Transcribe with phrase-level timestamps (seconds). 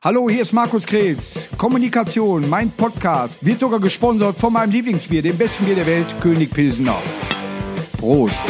[0.00, 1.48] Hallo, hier ist Markus Krebs.
[1.58, 6.52] Kommunikation, mein Podcast, wird sogar gesponsert von meinem Lieblingsbier, dem besten Bier der Welt, König
[6.52, 7.02] Pilsener.
[7.98, 8.44] Prost.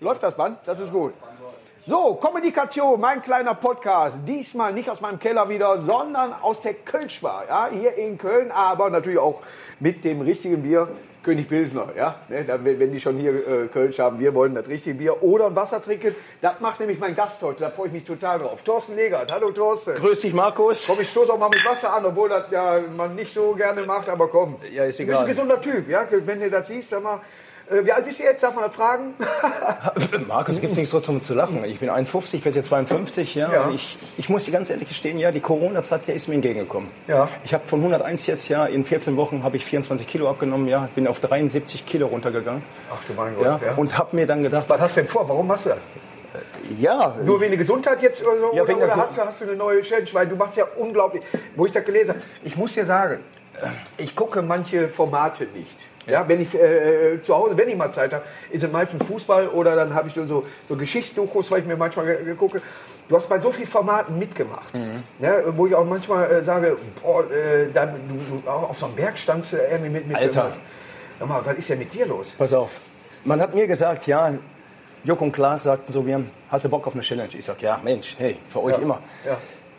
[0.00, 0.58] Läuft das Band?
[0.66, 1.14] Das ist gut.
[1.86, 4.18] So, Kommunikation, mein kleiner Podcast.
[4.26, 7.44] Diesmal nicht aus meinem Keller wieder, sondern aus der Kölschbar.
[7.48, 9.40] Ja, hier in Köln, aber natürlich auch
[9.80, 10.88] mit dem richtigen Bier.
[11.28, 14.96] König Pilsner, ja, ne, wenn die schon hier äh, Kölsch haben, wir wollen das richtige
[14.96, 16.14] Bier oder ein Wasser trinken.
[16.40, 18.62] Das macht nämlich mein Gast heute, da freue ich mich total drauf.
[18.62, 19.96] Thorsten Legert, hallo Thorsten.
[19.96, 20.86] Grüß dich, Markus.
[20.86, 23.82] Komm, ich stoße auch mal mit Wasser an, obwohl das ja man nicht so gerne
[23.82, 24.56] macht, aber komm.
[24.72, 25.34] Ja, ist Du bist ein egal.
[25.34, 27.20] gesunder Typ, ja, wenn du das siehst, dann mal.
[27.70, 28.42] Äh, wie alt bist du jetzt?
[28.42, 29.14] Darf man das fragen?
[30.28, 31.64] Markus, gibt's nichts so zum zu lachen.
[31.64, 33.52] Ich bin 51, werde jetzt 52, ja.
[33.52, 33.70] Ja.
[33.70, 36.90] Ich, ich muss dir ganz ehrlich gestehen, ja, die Corona-Zeit hier ist mir entgegengekommen.
[37.06, 37.28] Ja.
[37.44, 40.88] Ich habe von 101 jetzt, ja, in 14 Wochen habe ich 24 Kilo abgenommen, ja.
[40.94, 42.62] Bin auf 73 Kilo runtergegangen.
[42.92, 43.60] Ach du mein Gott, Ja.
[43.64, 43.74] ja.
[43.76, 45.28] Und habe mir dann gedacht, Was hast du denn vor?
[45.28, 45.78] Warum machst du das?
[46.78, 48.50] ja, Nur wegen der Gesundheit jetzt oder so?
[48.54, 50.08] Ja, oder oder hast, du, hast du eine neue Challenge?
[50.12, 51.22] Weil du machst ja unglaublich.
[51.56, 53.20] Wo ich das gelesen habe, ich muss dir sagen,
[53.96, 55.86] ich gucke manche Formate nicht.
[56.08, 59.48] Ja, wenn ich äh, zu Hause, wenn ich mal Zeit habe, ist es meistens Fußball
[59.48, 60.24] oder dann habe ich so,
[60.68, 62.62] so, Geschichtsdokus, weil ich mir manchmal gegucke.
[63.08, 65.02] Du hast bei so vielen Formaten mitgemacht, Mhm.
[65.20, 67.92] ja, wo ich auch manchmal äh, sage, boah, äh, da, du,
[68.44, 70.52] du, auf so einem Berg standst du irgendwie mit, mit Alter.
[71.18, 72.34] Sag mal, was ist denn mit dir los?
[72.38, 72.70] pass auf.
[73.24, 74.32] Man hat mir gesagt, ja,
[75.04, 77.30] Jörg und Klaas sagten so, wir, hast du Bock auf eine Challenge?
[77.36, 78.82] Ich sag, ja, Mensch, hey, für euch Ja.
[78.82, 79.00] immer.
[79.26, 79.36] Ja.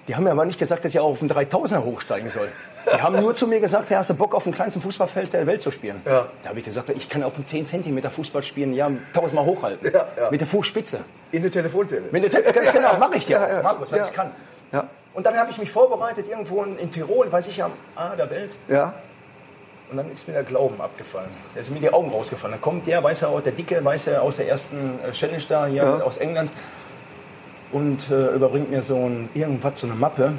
[0.08, 2.48] Die haben mir aber nicht gesagt, dass ich auch auf den 3000er hochsteigen soll.
[2.95, 5.45] Die haben nur zu mir gesagt, ja, hast du Bock auf dem kleinsten Fußballfeld der
[5.48, 6.02] Welt zu spielen?
[6.06, 6.28] Ja.
[6.44, 9.92] Da habe ich gesagt, ich kann auf dem 10 cm Fußball spielen, ja, tausendmal hochhalten.
[9.94, 10.32] Ja, ja.
[10.32, 11.00] Mit der Fußspitze.
[11.32, 12.04] In der Telefonzelle.
[12.12, 13.62] Mit der Te- ganz genau, mache ich dir Ja, ja.
[13.62, 14.06] Markus, was Ja.
[14.06, 14.32] ich kann.
[14.72, 14.88] Ja.
[15.14, 18.30] Und dann habe ich mich vorbereitet, irgendwo in, in Tirol, weiß ich, am A der
[18.30, 18.56] Welt.
[18.67, 18.94] Ja.
[19.92, 21.30] Und dann ist mir der Glauben abgefallen.
[21.56, 22.56] Da sind mir die Augen rausgefallen.
[22.56, 25.44] Da kommt der, weiß er auch, der Dicke, weiß er aus der ersten äh, Challenge
[25.50, 26.02] da hier Ja.
[26.02, 26.52] aus England
[27.72, 30.34] und äh, überbringt mir so ein, irgendwas, so eine Mappe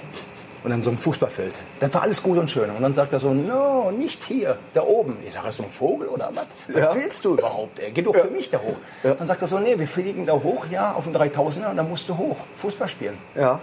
[0.62, 1.54] und dann so ein Fußballfeld.
[1.80, 2.68] Das war alles gut und schön.
[2.70, 5.16] Und dann sagt er so, no, nicht hier, da oben.
[5.26, 6.46] Ich sage, hast du einen Vogel oder was?
[6.76, 6.88] Ja.
[6.88, 7.78] Was willst du überhaupt?
[7.80, 7.90] Ey?
[7.92, 8.76] Geh doch für mich da hoch.
[9.02, 11.88] Dann sagt er so, nee, wir fliegen da hoch, ja, auf den 3000er und dann
[11.88, 13.16] musst du hoch, Fußball spielen.
[13.34, 13.60] Ja.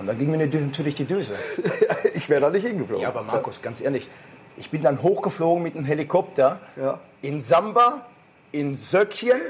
[0.00, 1.34] Und dann ging mir natürlich die Düse.
[2.14, 3.02] Ich wäre da nicht hingeflogen.
[3.02, 4.08] Ja, aber Markus, ganz ehrlich,
[4.56, 6.98] ich bin dann hochgeflogen mit einem Helikopter Ja.
[7.22, 8.02] in Samba,
[8.52, 9.40] in Söckchen,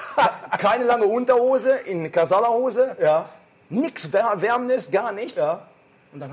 [0.58, 3.28] keine lange Unterhose, in Kasalahose, Ja.
[3.70, 5.38] nix Wär- Wärmendes, gar nichts.
[5.38, 5.60] Ja.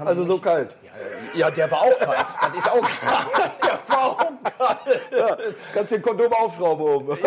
[0.06, 0.76] Also so kalt.
[0.84, 0.92] Ja,
[1.34, 2.26] ja, der war auch kalt.
[2.42, 3.52] Das ist auch kalt.
[3.62, 4.80] Der war auch kalt.
[5.12, 5.38] Ja.
[5.74, 7.18] Kannst den Kondom aufschrauben oben.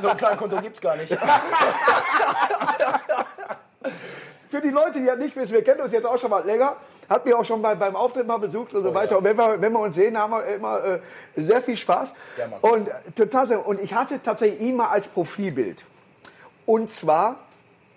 [0.00, 1.14] So ein kleines Konto gibt's gar nicht.
[4.52, 6.76] Für die Leute, die ja nicht wissen, wir kennen uns jetzt auch schon mal länger,
[7.08, 9.12] hat mich auch schon bei, beim Auftritt mal besucht und so weiter.
[9.12, 9.16] ja.
[9.16, 11.00] Und wenn wir, wenn wir uns sehen, haben wir immer äh,
[11.36, 12.12] sehr viel Spaß.
[12.36, 13.66] Ja, und äh, total sehr.
[13.66, 15.84] Und ich hatte tatsächlich ihn mal als Profilbild.
[16.66, 17.36] Und zwar,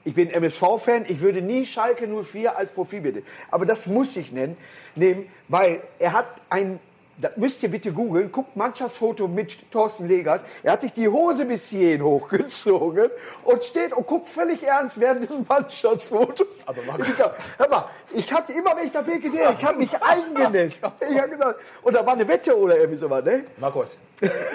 [0.06, 3.16] ich bin MSV-Fan, ich würde nie Schalke 04 als Profilbild.
[3.16, 3.28] nehmen.
[3.50, 4.56] Aber das muss ich nennen,
[4.96, 6.80] nehmen, weil er hat ein,
[7.18, 10.42] das müsst ihr bitte googeln, guckt Mannschaftsfoto mit Thorsten Legert.
[10.64, 13.09] Er hat sich die Hose bis hierhin hochgezogen
[13.44, 16.48] und steht und guckt völlig ernst während des Mannschaftsfotos.
[16.66, 19.66] Aber ich hab, hör mal, ich hatte immer, wenn ich das Bild gesehen habe, ich
[19.66, 20.81] habe mich eingenässt.
[21.09, 23.46] Ich habe gesagt, und da war eine Wette oder irgendwie sowas, ne?
[23.58, 23.97] Markus,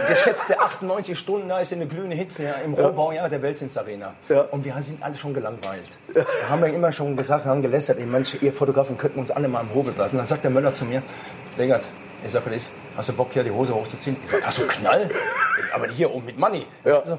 [0.09, 4.15] geschätzte 98 Stunden, da ist eine glühende Hitze ja, im Rohbau ja, der Weltdienstarena.
[4.29, 4.43] Ja.
[4.51, 5.89] Und wir sind alle schon gelangweilt.
[6.13, 9.31] Da haben wir immer schon gesagt, wir haben gelästert, ey, manche, ihr Fotografen könnten uns
[9.31, 10.19] alle mal am Hobel lassen.
[10.19, 11.03] Dann sagt der Möller zu mir,
[11.57, 11.85] Legert,
[12.25, 14.17] ich sag, was ist, hast du Bock hier die Hose hochzuziehen?
[14.25, 15.11] Ich sag, hast du Knall?
[15.73, 16.67] Aber hier oben mit Money.
[16.85, 17.03] Ja.
[17.05, 17.19] So,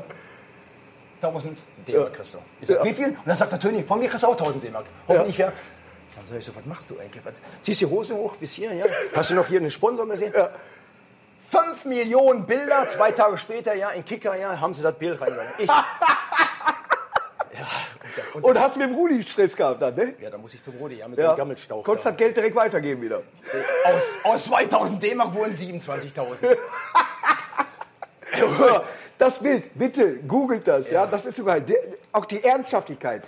[1.22, 2.39] 1000 D-Mark kriegst du.
[2.62, 2.84] Ich sag, Ja.
[2.84, 3.07] wie viel?
[3.09, 4.85] Und dann sagt der Töni, von mir kriegst du auch 1000 D-Mark.
[5.07, 5.51] Hoffentlich ja.
[6.16, 7.23] Dann sag ich so, was machst du eigentlich?
[7.23, 7.34] Was?
[7.61, 8.85] Ziehst die Hose hoch bis hier, ja?
[9.16, 10.34] Hast du noch hier einen Sponsor gesehen?
[10.35, 10.50] Ja.
[11.50, 15.51] 5 Millionen Bilder, zwei Tage später, ja, in Kicker, ja, haben sie das Bild reingegangen.
[15.57, 15.69] Ich,
[18.34, 20.14] und, und, hast du mit dem Rudi Stress gehabt dann, ne?
[20.19, 21.24] ja, da muss ich zum Rudi, ja, mit Ja.
[21.25, 21.84] so einem Gammelstauch.
[21.84, 22.12] Konntest da.
[22.12, 23.22] das Geld direkt weitergeben wieder.
[23.86, 26.58] Aus, aus 2000 D-Mark wurden 27.000.
[29.18, 31.59] Das Bild, bitte, googelt das, ja, das ist sogar,
[32.12, 33.22] auch die Ernsthaftigkeit.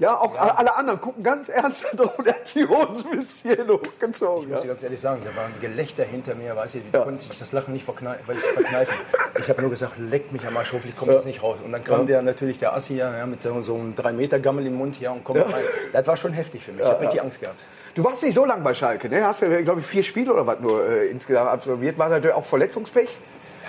[0.00, 3.66] Ja, auch alle anderen gucken ganz ernst drauf und er hat die Hose bis hier
[3.68, 4.44] hochgezogen.
[4.44, 4.54] Ich Ja.
[4.54, 7.18] muss dir ganz ehrlich sagen, da war ein Gelächter hinter mir, weißt du, die konnten
[7.18, 8.94] sich das Lachen nicht verknei- verkneifen.
[9.38, 11.58] Ich habe nur gesagt, leckt mich am Arsch, hoffentlich kommt das nicht raus.
[11.62, 14.74] Und dann kam der natürlich, der Assi, ja, ja, mit so, so einem 3-Meter-Gammel im
[14.74, 15.62] Mund ja, und kommt rein.
[15.92, 17.58] Das war schon heftig für mich, ich habe richtig Angst gehabt.
[17.94, 19.22] Du warst nicht so lange bei Schalke, ne?
[19.26, 21.98] Hast ja, glaube ich, vier Spiele oder was nur äh, insgesamt absolviert.
[21.98, 23.18] War natürlich auch Verletzungspech?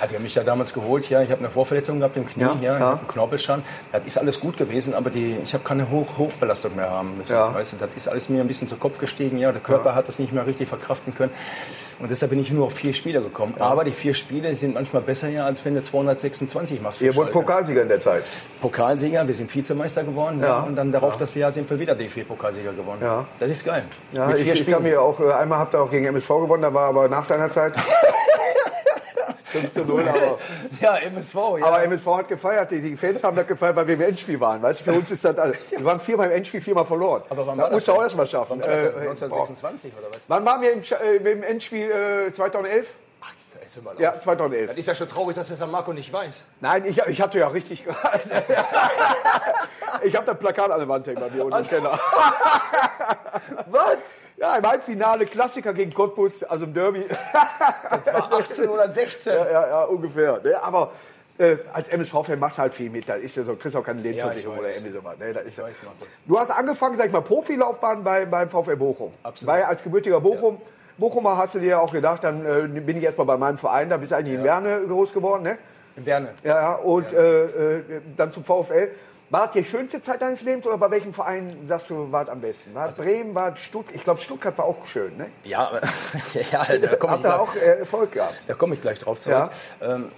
[0.01, 1.21] Ja, die haben mich ja damals geholt, ja.
[1.21, 2.89] Ich habe eine Vorverletzung gehabt im Knie, Ja, ja, ja.
[2.93, 3.63] einen Knorpelschaden.
[3.91, 7.33] Das ist alles gut gewesen, aber die, ich habe keine Hoch Hochbelastung mehr haben müssen.
[7.33, 7.53] Ja.
[7.53, 9.51] Weißt du, das ist alles mir ein bisschen zu Kopf gestiegen, ja.
[9.51, 11.31] Der Körper hat das nicht mehr richtig verkraften können.
[11.99, 13.53] Und deshalb bin ich nur auf vier Spiele gekommen.
[13.59, 16.99] Aber die vier Spiele sind manchmal besser, ja, als wenn du 226 machst.
[16.99, 17.31] Ihr wurdet.
[17.31, 18.23] Pokalsieger in der Zeit.
[18.59, 20.39] Pokalsieger, wir sind Vizemeister geworden.
[20.39, 20.47] Ja.
[20.47, 20.59] Ja.
[20.61, 23.01] Und dann darauf das Jahr sind wir wieder DFB-Pokalsieger geworden.
[23.03, 23.25] Ja.
[23.39, 23.83] Das ist geil.
[24.13, 26.27] Ja, Mit ich, vier ich kann mir auch, äh, einmal habt ihr auch gegen MSV
[26.27, 27.73] gewonnen, da war aber nach deiner Zeit.
[29.51, 30.37] 5 zu 0, aber,
[30.81, 31.65] Ja, MSV, ja.
[31.65, 34.61] aber MSV hat gefeiert, die, die Fans haben das gefeiert, weil wir im Endspiel waren.
[34.61, 35.57] Weißt du, für uns ist das alles.
[35.69, 37.23] Wir waren viermal im Endspiel, viermal verloren.
[37.29, 38.03] Aber wann das war das musst du auch denn?
[38.05, 38.61] erst mal schaffen.
[38.61, 38.69] Wann das?
[38.69, 40.17] Äh, 1926 oder was?
[40.27, 42.87] Wann waren wir im, äh, im Endspiel äh, 2011?
[43.65, 44.69] Ist immer Ja, 2011.
[44.71, 46.43] Das ist ja schon traurig, dass das der Marco nicht weiß.
[46.59, 47.85] Nein, ich, ich hatte ja richtig.
[50.03, 51.91] ich habe das Plakat an der Wand hängen bei mir unten im Keller.
[53.67, 53.97] Was?
[54.41, 57.05] Ja, im Halbfinale Klassiker gegen Cottbus, also im Derby.
[58.11, 59.33] War 18 oder 16?
[59.33, 60.41] ja, ja, ja, ungefähr.
[60.43, 60.59] Ne?
[60.63, 60.93] Aber
[61.37, 63.07] äh, als MSV-Fan machst du halt viel mit.
[63.07, 65.15] Da ist ja so, kriegst auch keine Lebensversicherung Ja, oder irgendwie sowas.
[65.19, 65.31] Ne?
[65.31, 65.65] Das ist ja.
[66.25, 69.13] Du hast angefangen, sag ich mal, Profilaufbahn bei, beim VfL Bochum.
[69.21, 69.53] Absolut.
[69.53, 70.59] Weil als gebürtiger Bochum,
[70.97, 73.91] Bochumer hast du dir ja auch gedacht, dann äh, bin ich erstmal bei meinem Verein,
[73.91, 75.59] da bist du eigentlich in Werne groß geworden, ne?
[75.97, 76.29] Werne.
[76.43, 77.43] Ja, ja, und Äh,
[77.77, 77.83] äh,
[78.17, 78.89] dann zum VfL.
[79.31, 82.41] War das die schönste Zeit deines Lebens oder bei welchem Verein sagst du, war am
[82.41, 82.75] besten?
[82.75, 83.95] War es Bremen, war Stuttgart?
[83.95, 85.27] Ich glaube, Stuttgart war auch schön, ne?
[85.45, 85.71] Ja,
[86.51, 88.41] ja, da komme ich, gleich- auch äh, Erfolg gehabt?
[88.45, 89.49] da komm ich gleich drauf zurück.
[89.79, 89.95] Ja.
[89.95, 90.09] Ähm,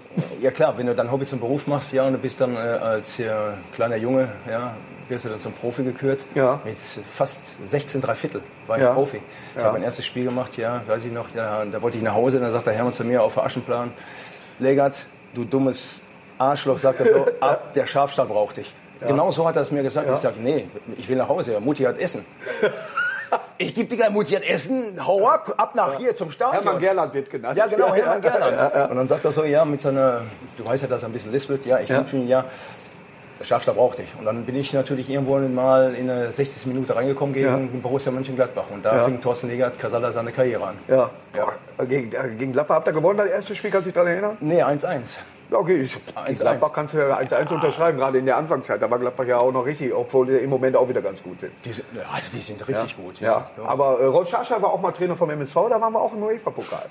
[0.41, 2.57] ja klar, wenn du dann Hobby zum Beruf machst, ja, und du bist dann äh,
[2.57, 3.31] als äh,
[3.75, 4.75] kleiner Junge, ja,
[5.07, 6.25] wirst du dann zum Profi gekürt.
[6.33, 6.59] Ja.
[6.65, 8.93] Mit fast 16 Dreiviertel war ich Ja.
[8.95, 9.17] Profi.
[9.51, 9.65] Ich Ja.
[9.65, 12.39] habe mein erstes Spiel gemacht, ja, weiß ich noch, ja, da wollte ich nach Hause,
[12.39, 13.93] dann sagt der Hermann zu mir auf der Aschenplan,
[14.57, 15.05] Legert,
[15.35, 16.01] du dummes
[16.39, 18.73] Arschloch, sagt er so, ab, der Schafstall braucht dich.
[19.01, 20.07] Genau so hat er es mir gesagt.
[20.11, 20.67] Ich sage, nee,
[20.97, 22.25] ich will nach Hause, Mutti hat Essen.
[23.57, 26.63] Ich gebe dir gleich Mutti hat Essen, hau ab, ab nach hier zum Stadion.
[26.63, 27.57] Hermann Gerland wird genannt.
[27.57, 28.91] Ja, genau, Hermann Gerland.
[28.91, 30.21] Und dann sagt er so, ja, mit seiner,
[30.55, 32.05] du weißt ja, dass er ein bisschen lispelt, ja, ich Ja.
[32.11, 32.45] ihn, ja.
[33.39, 34.13] Der Schafster braucht dich.
[34.19, 36.67] Und dann bin ich natürlich irgendwo mal in der 60.
[36.67, 38.65] Minute reingekommen gegen Borussia Mönchengladbach.
[38.71, 39.05] Und da Ja.
[39.05, 40.75] fing Thorsten Legert Casalla seine Karriere an.
[40.87, 41.09] Ja.
[41.35, 41.85] Ja.
[41.85, 44.37] Gegen, gegen Gladbach habt ihr gewonnen, das erste Spiel, kannst du dich daran erinnern?
[44.41, 45.17] Nee, 1-1.
[45.53, 45.81] Ja, okay.
[45.81, 46.39] Ich, 1-1.
[46.39, 48.81] Gladbach kannst du ja 1-1 unterschreiben, gerade in der Anfangszeit.
[48.81, 51.39] Da war Gladbach ja auch noch richtig, obwohl die im Moment auch wieder ganz gut
[51.41, 51.51] sind.
[51.63, 53.19] Die sind, ja, also die sind richtig gut.
[53.19, 56.13] Ja, aber äh, Rolf Scharschar war auch mal Trainer vom MSV, da waren wir auch
[56.13, 56.85] im UEFA-Pokal.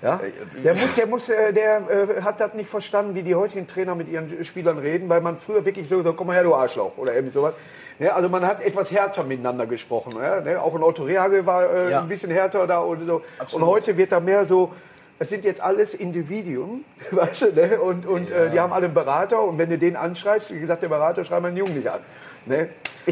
[0.00, 0.20] Ja?
[0.64, 3.94] Der, muss, der, muss, äh, der äh, hat das nicht verstanden, wie die heutigen Trainer
[3.94, 6.92] mit ihren Spielern reden, weil man früher wirklich so, so komm mal her, du Arschloch,
[6.96, 7.54] oder irgendwie sowas.
[7.98, 10.14] Ne, also man hat etwas härter miteinander gesprochen.
[10.20, 10.40] Ja?
[10.40, 10.60] Ne?
[10.60, 12.00] Auch ein Otto Rehagel war äh, Ja.
[12.00, 13.22] ein bisschen härter da und so.
[13.38, 13.62] Absolut.
[13.62, 14.72] Und heute wird da mehr so,
[15.22, 17.80] es sind jetzt alles Individuen, weißt du, ne?
[17.80, 20.82] und, und äh, die haben alle einen Berater und wenn du den anschreist, wie gesagt,
[20.82, 22.00] der Berater schreibt meinen Jungen nicht an.
[22.46, 22.68] Ne?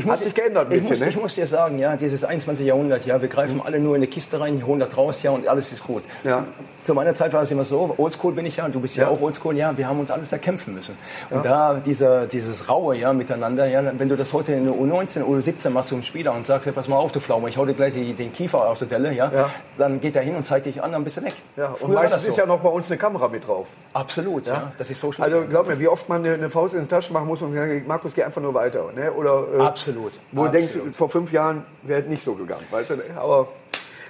[0.08, 0.98] hat sich geändert ein ich bisschen.
[1.00, 1.22] muss, ich ne?
[1.22, 2.64] muss dir sagen, ja, dieses 21.
[2.64, 5.48] Jahrhundert, ja, wir greifen alle nur in eine Kiste rein, holen das raus, ja, und
[5.48, 6.04] alles ist gut.
[6.22, 6.46] Ja.
[6.84, 9.08] Zu meiner Zeit war es immer so, Oldschool bin ich ja, und du bist ja,
[9.08, 10.96] auch Oldschool, ja, wir haben uns alles erkämpfen müssen.
[11.28, 15.22] Und da dieser, dieses Raue, ja, miteinander, ja, wenn du das heute in der U19,
[15.24, 17.74] U17 machst einen Spieler und sagst, ja, pass mal auf, du Pflaume, ich hau dir
[17.74, 19.50] gleich die, den Kiefer aus der Delle, ja, Ja.
[19.76, 21.34] dann geht er hin und zeigt dich an, dann bist du weg.
[21.56, 22.28] Ja, und Früher war meistens so.
[22.30, 23.66] ist ja noch bei uns eine Kamera mit drauf.
[23.92, 24.72] Absolut, ja.
[24.78, 25.50] das ist Social Also Media.
[25.50, 27.86] glaub mir, wie oft man eine, eine Faust in die Tasche machen muss und sagt,
[27.88, 28.84] Markus, geh einfach nur weiter.
[28.94, 29.12] Ne?
[29.20, 30.12] Oder, äh, Absolut.
[30.32, 30.96] Wo du denkst, Absolut.
[30.96, 32.64] vor fünf Jahren wäre es nicht so gegangen.
[32.70, 32.94] Weißt du?
[33.16, 33.48] Aber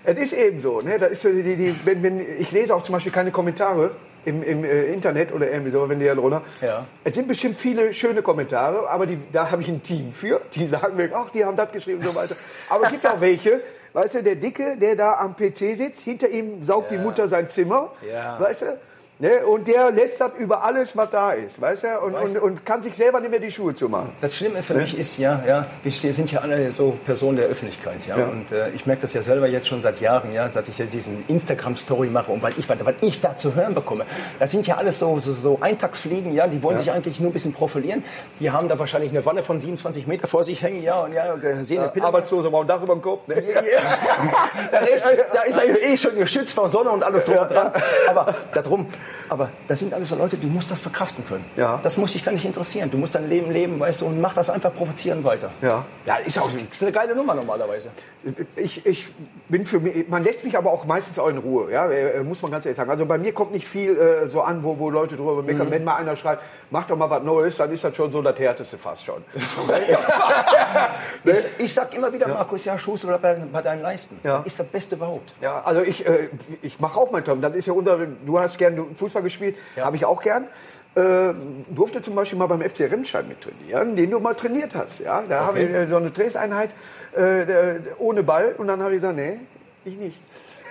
[0.05, 0.81] es ist eben so.
[0.81, 0.99] Ne?
[0.99, 3.91] Da ist die, die, wenn, wenn, ich lese auch zum Beispiel keine Kommentare
[4.25, 6.43] im, im äh, Internet oder irgendwie so, wenn die da drunter.
[6.61, 6.87] Ja.
[7.05, 10.41] Es sind bestimmt viele schöne Kommentare, aber die, da habe ich ein Team für.
[10.55, 12.37] Die sagen mir, ach, die haben das geschrieben und so weiter.
[12.69, 13.61] Aber es gibt auch welche,
[13.93, 17.49] weißt du, der Dicke, der da am PC sitzt, hinter ihm saugt die Mutter sein
[17.49, 18.39] Zimmer, Ja.
[18.41, 18.67] weißt du?
[19.21, 19.47] Ne?
[19.47, 22.01] Und der lästert über alles, was da ist, weißt du?
[22.01, 24.13] Und, Weißt- und, und kann sich selber nicht mehr die Schuhe zumachen.
[24.23, 28.07] Das Schlimme für mich ist ja, ja, wir sind ja alle so Personen der Öffentlichkeit,
[28.07, 28.17] ja.
[28.19, 28.25] Ja.
[28.29, 30.87] Und äh, ich merke das ja selber jetzt schon seit Jahren, ja, seit ich ja
[30.87, 34.07] diesen Instagram-Story mache und weil ich, weil ich da zu hören bekomme.
[34.39, 37.35] Das sind ja alles so, so, so Eintagsfliegen, ja, die wollen sich eigentlich nur ein
[37.35, 38.03] bisschen profilieren.
[38.41, 41.37] Die haben da wahrscheinlich eine Wanne von 27 Meter vor sich hängen, ja, und ja,
[41.63, 42.07] sehen eine Pille.
[42.07, 43.29] Arbeitslose, ein Dach über dem Kopf.
[43.29, 43.35] Ne?
[44.73, 45.05] da, ist,
[45.35, 47.71] da ist er eh schon geschützt vor Sonne und alles drum und dran.
[48.09, 48.87] Aber darum,
[49.29, 51.45] aber das sind alles so Leute, du musst das verkraften können.
[51.57, 51.81] Ja.
[51.83, 52.91] Das muss dich gar nicht interessieren.
[52.91, 55.51] Du musst dein Leben leben, weißt du, und mach das einfach provozieren weiter.
[55.63, 55.85] Ja.
[56.07, 57.91] ja, ist auch Das ist eine geile Nummer normalerweise.
[58.57, 59.09] Ich, ich
[59.49, 62.43] bin für mich, man lässt mich aber auch meistens auch in Ruhe, ja, äh, muss
[62.43, 62.91] man ganz ehrlich sagen.
[62.91, 65.69] Also bei mir kommt nicht viel äh, so an, wo, wo Leute drüber meckern.
[65.69, 65.71] Mhm.
[65.71, 68.39] Wenn mal einer schreibt, mach doch mal was Neues, dann ist das schon so das
[68.39, 69.25] härteste fast schon.
[71.25, 74.19] Ich, ich sag immer wieder, Markus, ja, Schuster bei, bei deinen Leisten.
[74.23, 74.39] Ja.
[74.39, 75.35] Das ist das Beste überhaupt.
[75.41, 76.29] Ja, also ich, äh,
[76.63, 77.41] ich mache auch mein Tom.
[77.41, 80.47] Das ist ja unser, du hast gern Fußball gespielt, habe ich auch gern.
[80.97, 81.35] Äh,
[81.69, 84.99] durfte zum Beispiel mal beim FC Remscheid mit trainieren, den du mal trainiert hast.
[84.99, 86.71] Ja, da haben wir äh, so eine Trainingseinheit
[87.17, 87.45] äh,
[87.99, 89.39] ohne Ball und dann habe ich gesagt, nee,
[89.85, 90.21] ich nicht.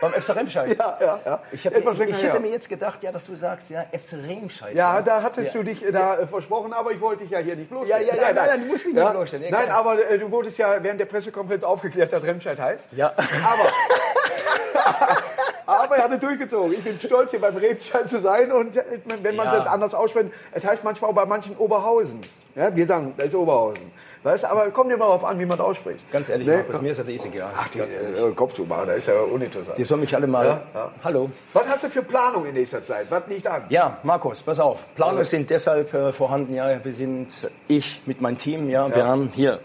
[0.01, 0.69] Beim FC Remscheid.
[0.79, 1.39] Ja, ja, ja.
[1.51, 2.39] Ich, hab, Etwas ich, länger ich hätte her.
[2.41, 4.75] mir jetzt gedacht, ja, dass du sagst, ja, FC Remscheid.
[4.75, 7.55] Ja, da hattest du dich äh, da äh, versprochen, aber ich wollte dich ja hier
[7.55, 8.07] nicht bloßstellen.
[8.07, 10.57] Ja, ja, ja, nein, nein, du musst mich nicht bloßstellen, ja, Nein, aber du wurdest
[10.57, 12.89] ja während der Pressekonferenz aufgeklärt, dass Remscheid heißt.
[12.91, 13.07] Ja.
[13.07, 13.23] Aber,
[15.65, 16.73] aber er hat es durchgezogen.
[16.73, 18.51] Ich bin stolz, hier beim Remscheid zu sein.
[18.51, 18.83] Und äh,
[19.21, 19.57] wenn man Ja.
[19.59, 22.21] das anders ausspricht, es heißt manchmal auch bei manchen Oberhausen.
[22.55, 23.91] Ja, wir sagen, das ist Oberhausen.
[24.23, 25.99] Weißt, aber kommt immer darauf an, wie man ausspricht.
[26.11, 26.57] Ganz ehrlich, Ne?
[26.67, 27.51] Markus, mir ist das eh egal.
[27.55, 28.21] Ach, die Ganz ehrlich.
[28.21, 29.77] äh, Kopftuchmacher, das ist ja uninteressant.
[29.77, 30.45] Die sollen mich alle mal.
[30.45, 30.91] Ja, ja.
[31.03, 31.29] Hallo.
[31.53, 33.05] Was hast du für Planung in nächster Zeit?
[33.09, 33.63] Was liegt an?
[33.69, 34.79] Ja, Markus, pass auf.
[34.95, 36.53] Planungen sind deshalb äh, vorhanden.
[36.53, 37.29] Ja, wir sind
[37.69, 38.69] ich mit meinem Team.
[38.69, 39.07] Ja, wir Ja.
[39.07, 39.59] haben hier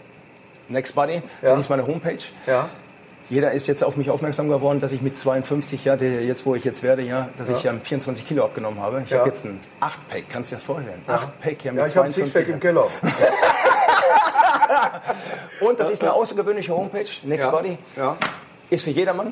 [0.69, 1.15] Nextbody.
[1.41, 1.49] Ja.
[1.49, 2.17] Das ist meine Homepage.
[2.47, 2.69] Ja.
[3.29, 6.63] Jeder ist jetzt auf mich aufmerksam geworden, dass ich mit 52, ja, jetzt wo ich
[6.63, 9.01] jetzt werde, ja, dass ich ja 24 Kilo abgenommen habe.
[9.03, 9.19] Ich Ja.
[9.19, 11.01] habe jetzt ein 8-Pack, kannst du dir das vorstellen?
[11.07, 12.23] 8-Pack ja mit Ja, ich habe ein 52.
[12.25, 12.87] Sixpack im Keller.
[15.61, 17.77] Und das ist eine außergewöhnliche Homepage, Nextbody.
[17.95, 18.17] Ja.
[18.69, 19.31] Ist für jedermann,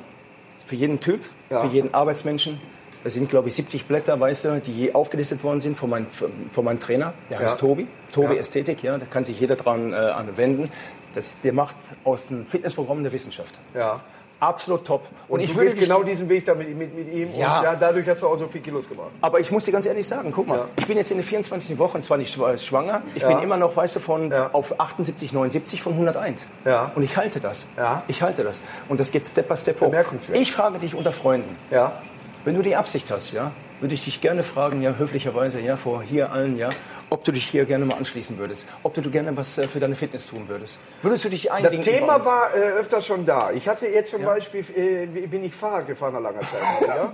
[0.66, 1.62] für jeden Typ, Ja.
[1.62, 2.60] für jeden Arbeitsmenschen.
[3.04, 6.08] Das sind, glaube ich, 70 Blätter, weißt du, die je aufgelistet worden sind von, mein,
[6.08, 7.14] von meinem Trainer.
[7.30, 7.68] Der heißt Ja.
[7.68, 7.88] Tobi.
[8.14, 8.40] Tobi Ja.
[8.40, 10.72] Ästhetik, ja, da kann sich jeder dran äh, anwenden.
[11.16, 13.54] Das, der macht aus dem Fitnessprogramm eine Wissenschaft.
[13.74, 14.00] Ja.
[14.40, 15.08] Absolut top.
[15.30, 17.30] Und, ich würde gehst dich- genau diesen Weg damit mit, mit ihm.
[17.38, 17.60] Ja.
[17.60, 19.12] Und ja, dadurch hast du auch so viel Kilos gemacht.
[19.22, 20.68] Aber ich muss dir ganz ehrlich sagen, guck mal, Ja.
[20.76, 21.78] ich bin jetzt in der 24.
[21.80, 23.04] Woche, und zwar nicht schwa- schwanger.
[23.16, 23.30] Ich Ja.
[23.30, 24.50] bin immer noch, weißt du, von Ja.
[24.52, 26.46] auf 78, 79 von 101.
[26.66, 26.92] Ja.
[26.96, 27.64] Und ich halte das.
[27.78, 28.04] Ja.
[28.10, 28.60] Ich halte das.
[28.90, 29.94] Und das geht Step by Step hoch.
[30.34, 31.56] Ich frage dich unter Freunden.
[31.72, 32.02] Ja.
[32.44, 36.02] Wenn du die Absicht hast, ja, würde ich dich gerne fragen, ja, höflicherweise, ja, vor
[36.04, 36.68] hier allen, ja,
[37.14, 38.66] ob du dich hier gerne mal anschließen würdest.
[38.82, 40.80] Ob du gerne was äh, für deine Fitness tun würdest.
[41.04, 41.84] Würdest du dich Das einlegen?
[41.84, 43.52] Thema war äh, öfters schon da.
[43.52, 46.50] Ich hatte jetzt zum Beispiel, äh, bin ich Fahrrad gefahren nach langer Zeit.
[46.88, 47.14] Ja?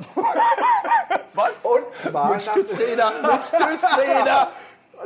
[1.34, 1.52] Was?
[1.64, 3.12] Und zwar Mit Stützräder.
[3.22, 4.52] Mit Stützräder.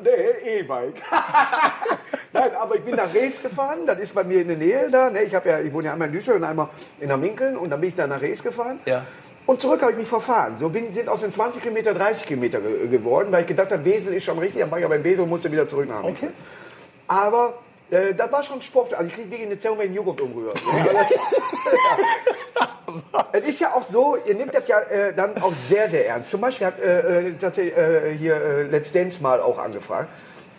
[0.02, 0.96] Nee, E-Bike.
[2.34, 5.10] Nein, aber ich bin nach Rees gefahren, das ist bei mir in der Nähe da.
[5.10, 5.24] Ne?
[5.24, 6.70] Ich, hab ja, ich wohne ja einmal in Düsseldorf und einmal
[7.00, 8.80] in der Minkeln und dann bin ich dann nach Rees gefahren.
[8.86, 9.06] Ja.
[9.46, 10.58] Und zurück habe ich mich verfahren.
[10.58, 13.84] So bin, sind aus den 20 Kilometer 30 Kilometer ge geworden, weil ich gedacht habe,
[13.84, 16.04] Wesel ist schon richtig, dann war ich aber in Wesel und musste wieder zurück nach
[16.04, 16.34] Minkeln.
[17.08, 17.56] Aber
[17.92, 18.94] äh, das war schon Sport.
[18.94, 20.54] Also ich kriege wirklich eine Zerrung, wenn ich Joghurt umrühre.
[23.32, 26.30] Es ist ja auch so, ihr nehmt das ja äh, dann auch sehr, sehr ernst.
[26.30, 30.10] Zum Beispiel hat äh, äh, tatsächlich äh, hier äh, Let's Dance mal auch angefragt.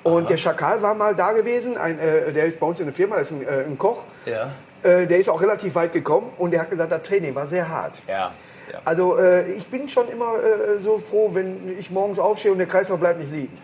[0.02, 2.94] Und der Schakal war mal da gewesen, ein, äh, der ist bei uns in der
[2.94, 4.02] Firma, das ist ein, äh, ein Koch.
[4.26, 4.50] Ja.
[4.82, 7.68] Äh, der ist auch relativ weit gekommen und der hat gesagt, das Training war sehr
[7.68, 8.02] hart.
[8.06, 8.32] Ja.
[8.73, 8.80] Ja.
[8.85, 12.66] Also äh, ich bin schon immer äh, so froh, wenn ich morgens aufstehe und der
[12.66, 13.56] Kreislauf bleibt nicht liegen.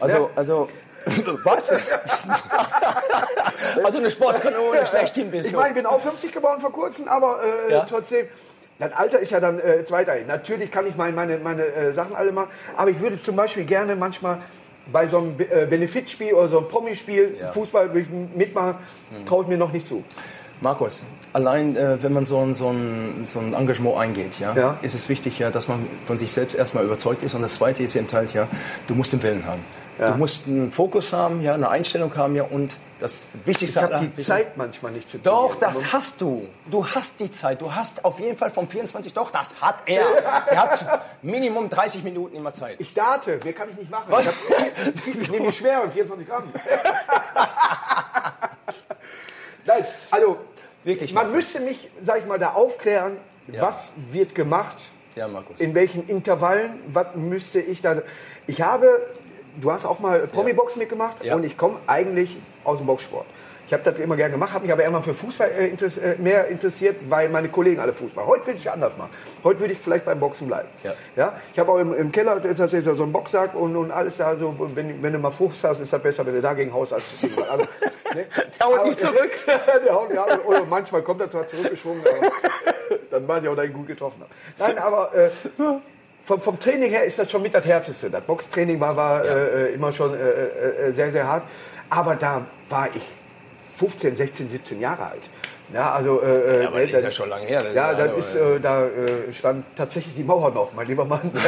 [0.00, 0.68] Also, also,
[1.44, 1.62] was?
[3.84, 5.58] also eine Sportskanone schlechthin bist Ich du.
[5.58, 7.86] meine, ich bin auch 50 geworden vor kurzem, aber äh, Ja.
[7.88, 8.26] trotzdem,
[8.78, 10.26] das Alter ist ja dann äh, zweitrangig.
[10.26, 13.64] Natürlich kann ich meine, meine, meine äh, Sachen alle machen, aber ich würde zum Beispiel
[13.64, 14.38] gerne manchmal
[14.92, 17.50] bei so einem Be- äh, Benefitspiel oder so einem Promispiel, Ja.
[17.52, 18.76] Fußball würde ich mitmachen,
[19.26, 20.04] traue ich mir noch nicht zu.
[20.60, 21.02] Markus,
[21.36, 24.78] allein äh, wenn man so ein, so, ein, so ein Engagement eingeht, ja, Ja.
[24.80, 27.34] ist es wichtig, ja, dass man von sich selbst erstmal überzeugt ist.
[27.34, 28.48] Und das Zweite ist eben halt, ja,
[28.86, 29.62] du musst den Willen haben.
[29.98, 30.12] Ja.
[30.12, 34.08] Du musst einen Fokus haben, ja, eine Einstellung haben, ja, und das Ich Wichtigste habe
[34.16, 35.74] die Zeit manchmal nicht zu Doch, trainieren.
[35.82, 36.48] das hast du.
[36.70, 37.60] Du hast die Zeit.
[37.60, 40.06] Du hast auf jeden Fall vom 24, doch, das hat er.
[40.50, 42.76] Er hat Minimum 30 Minuten immer Zeit.
[42.80, 44.06] Ich date, mehr kann ich nicht machen.
[44.18, 44.34] Ich, hab,
[45.22, 46.44] ich nehme die schweren, 24 Gramm.
[49.66, 50.38] Nein, also
[50.86, 51.36] Wirklich, man Markus.
[51.52, 53.16] müsste mich, sag ich mal, da aufklären,
[53.48, 53.60] Ja.
[53.60, 54.78] was wird gemacht,
[55.16, 55.58] Ja, Markus.
[55.58, 58.02] in welchen Intervallen, was müsste ich da.
[58.46, 59.04] Ich habe,
[59.60, 63.26] du hast auch mal Promi-Box mitgemacht und ich komme eigentlich aus dem Boxsport.
[63.66, 66.46] Ich habe das immer gerne gemacht, habe mich aber immer für Fußball äh, äh, mehr
[66.46, 68.24] interessiert, weil meine Kollegen alle Fußball.
[68.24, 69.10] Heute würde ich anders machen.
[69.42, 70.68] Heute würde ich vielleicht beim Boxen bleiben.
[70.84, 70.94] Ja.
[71.16, 71.40] Ja?
[71.52, 74.36] Ich habe auch im, im Keller tatsächlich so einen Boxsack und, und alles da.
[74.36, 77.04] So, wenn, wenn du mal Frust hast, ist das besser, wenn du dagegen haust, als
[77.20, 77.68] gegen anderes.
[78.14, 78.24] Ne?
[78.58, 79.30] Der haut Aber- nicht zurück.
[79.84, 82.30] der haut, ja, oder manchmal kommt er zwar zurückgeschwungen, aber
[83.10, 84.30] dann weiß ich auch, dass ich ihn gut getroffen habe.
[84.58, 85.28] Nein, aber äh,
[86.22, 88.08] vom, vom Training her ist das schon mit das Härteste.
[88.08, 91.42] Das Boxtraining war, war äh, immer schon äh, äh, sehr, sehr hart.
[91.90, 93.06] Aber da war ich
[93.76, 95.30] 15, 16, 17 Jahre alt.
[95.72, 97.64] Ja, also, äh, Ja, aber das ist ja schon lange her.
[97.74, 101.30] Ja, ist dann ist, äh, da äh, stand tatsächlich die Mauer noch, mein lieber Mann.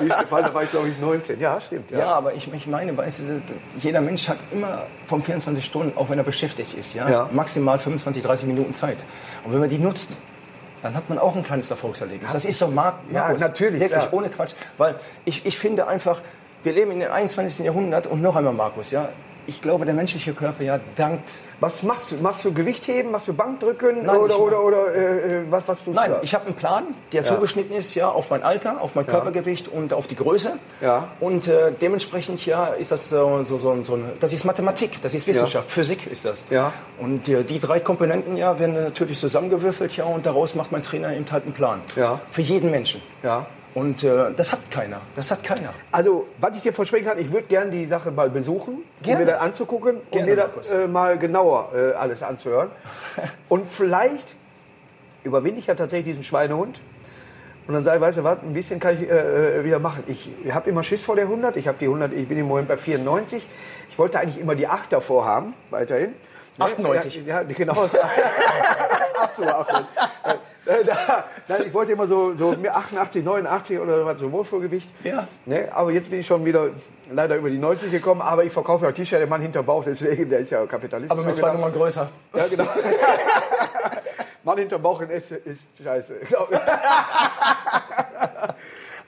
[0.00, 1.38] Die ist gefallen, da war ich glaube ich 19.
[1.38, 1.90] Ja, stimmt.
[1.90, 3.42] Ja, aber ich, ich meine, weißt du,
[3.76, 7.28] jeder Mensch hat immer von 24 Stunden, auch wenn er beschäftigt ist, ja, Ja.
[7.30, 8.96] maximal 25, 30 Minuten Zeit.
[9.44, 10.08] Und wenn man die nutzt,
[10.82, 12.32] dann hat man auch ein kleines Erfolgserlebnis.
[12.32, 12.96] Das ist so Marc.
[13.12, 14.52] Ja, Markus, natürlich, Wirklich, ohne Quatsch.
[14.78, 16.20] Weil ich, ich finde einfach,
[16.64, 17.64] wir leben in dem 21.
[17.64, 19.10] Jahrhundert und noch einmal, Markus, ja,
[19.46, 21.30] Ich glaube, der menschliche Körper ja dankt.
[21.60, 22.16] Was machst du?
[22.16, 23.12] Machst du Gewichtheben?
[23.12, 24.02] Machst du Bankdrücken?
[24.04, 26.22] Nein, oder oder, oder äh, äh, was, was tust Nein, du da?
[26.22, 29.92] ich habe einen Plan, der zugeschnitten ist ja auf mein Alter, auf mein Körpergewicht und
[29.92, 30.58] auf die Größe.
[30.80, 31.08] Ja.
[31.20, 35.28] Und äh, dementsprechend ja ist das so, so, so, so das ist Mathematik, das ist
[35.28, 36.44] Wissenschaft, Physik ist das.
[36.50, 36.72] Ja.
[36.98, 41.14] Und äh, die drei Komponenten ja werden natürlich zusammengewürfelt ja und daraus macht mein Trainer
[41.14, 41.80] eben halt einen Plan.
[41.94, 42.20] Ja.
[42.30, 43.00] Für jeden Menschen.
[43.22, 43.46] Ja.
[43.74, 45.00] Und äh, das hat keiner.
[45.16, 45.72] Das hat keiner.
[45.90, 49.20] Also, was ich dir versprechen kann, ich würde gerne die Sache mal besuchen, Gerne.
[49.20, 52.70] um mir das anzugucken und mir das äh, mal genauer äh, alles anzuhören.
[53.48, 54.26] und vielleicht
[55.24, 56.80] überwinde ich ja tatsächlich diesen Schweinehund.
[57.66, 60.02] Und dann sage ich, weißt du was, ein bisschen kann ich äh, äh, wieder machen.
[60.06, 61.56] Ich habe immer Schiss vor der 100.
[61.56, 63.46] Ich habe die 100, ich bin im Moment bei 94.
[63.88, 66.10] Ich wollte eigentlich immer die 8 davor haben, weiterhin.
[66.58, 66.64] Ne?
[66.64, 67.24] 98.
[67.24, 67.74] Ja, ja genau.
[69.24, 70.30] Ach so, ach so.
[70.30, 70.38] Äh, da,
[71.48, 74.88] nein, ich wollte immer so, so mir 88, 89 oder was, so Wohlfühlgewicht.
[75.04, 75.26] Ja.
[75.44, 75.68] Ne?
[75.72, 76.70] Aber jetzt bin ich schon wieder
[77.10, 78.20] leider über die 90 gekommen.
[78.20, 81.10] Aber ich verkaufe ja auch T-Shirt, der Mann hinter Bauch, deswegen, der ist ja Kapitalist.
[81.10, 82.08] Aber mit zwei Nummern größer.
[82.34, 82.64] Ja, genau.
[84.44, 86.16] Mann hinter Bauch in S ist scheiße.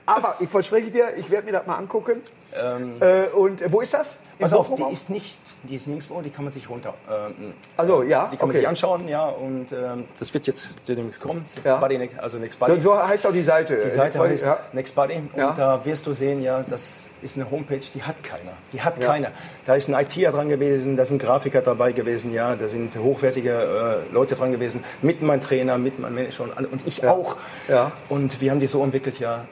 [0.07, 2.21] Aber ich verspreche dir, ich werde mir das mal angucken.
[2.53, 4.17] äh, und äh, wo ist das?
[4.37, 6.93] Im Pass auf, die ist nicht, die ist nirgendwo, die kann man sich runter.
[7.09, 8.59] Ähm, Also, ja, die kann man okay.
[8.59, 11.45] sich anschauen, ja, und ähm, das wird jetzt demnächst kommen.
[11.63, 11.79] Ja.
[11.87, 12.81] Ne- also Next So, Body.
[12.81, 13.77] so heißt auch die Seite.
[13.77, 14.59] Die Seite heißt ja.
[14.73, 15.53] Next Body und Ja.
[15.57, 18.51] da wirst du sehen, ja, das ist eine Homepage, die hat keiner.
[18.73, 19.29] Die hat keiner.
[19.65, 24.03] Da ist ein ITer dran gewesen, da sind Grafiker dabei gewesen, ja, da sind hochwertige
[24.09, 27.37] äh, Leute dran gewesen, mit meinem Trainer, mit meinem Manager und alle und ich auch.
[27.69, 27.93] Ja.
[28.09, 29.45] Und wir haben die so entwickelt, ja,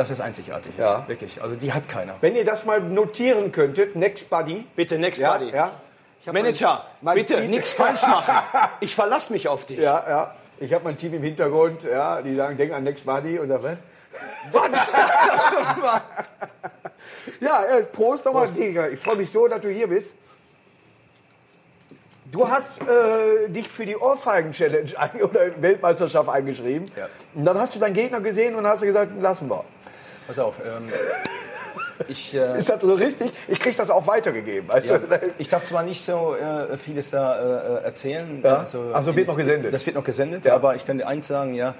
[0.00, 0.86] dass es einzigartig ist.
[0.86, 1.04] Ja.
[1.08, 1.42] Wirklich.
[1.42, 2.14] Also die hat keiner.
[2.22, 4.64] Wenn ihr das mal notieren könntet, Next Buddy.
[4.74, 5.50] Bitte Next Ja, Body.
[5.50, 5.72] ja.
[6.24, 8.34] Manager, mein- mein bitte nichts falsch machen.
[8.80, 9.78] Ich verlasse mich auf dich.
[9.78, 10.34] Ja, ja.
[10.58, 13.62] Ich habe mein Team im Hintergrund, ja, die sagen, denk an Next Buddy und dann,
[13.62, 13.76] was?
[17.40, 18.88] ja, äh, Prost nochmal, Digga.
[18.88, 20.12] Ich freue mich so, dass du hier bist.
[22.30, 26.90] Du hast äh, dich für die Ohrfeigen-Challenge oder Weltmeisterschaft eingeschrieben.
[26.96, 27.08] Ja.
[27.34, 29.64] Und dann hast du deinen Gegner gesehen und hast gesagt, lassen wir.
[30.26, 30.60] Pass auf.
[30.60, 30.88] Ähm,
[32.08, 33.32] ich, äh, Ist das so richtig?
[33.48, 34.68] Ich krieg das auch weitergegeben.
[34.68, 35.06] Weißt ja, du?
[35.38, 38.40] ich darf zwar nicht so äh, vieles da äh, erzählen.
[38.44, 38.64] Ja.
[38.92, 39.74] Ach so, wird noch gesendet.
[39.74, 40.54] Das wird noch gesendet, Ja.
[40.54, 41.74] aber ich kann dir eins sagen, ja.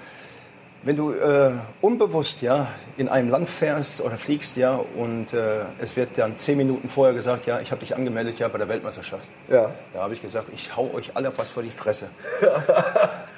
[0.82, 5.94] Wenn du äh, unbewusst ja in einem Land fährst oder fliegst ja und äh, es
[5.94, 9.28] wird dann zehn Minuten vorher gesagt, ja, ich habe dich angemeldet ja bei der Weltmeisterschaft.
[9.50, 9.72] Ja.
[9.92, 12.08] Da habe ich gesagt, ich hau euch alle was vor die Fresse.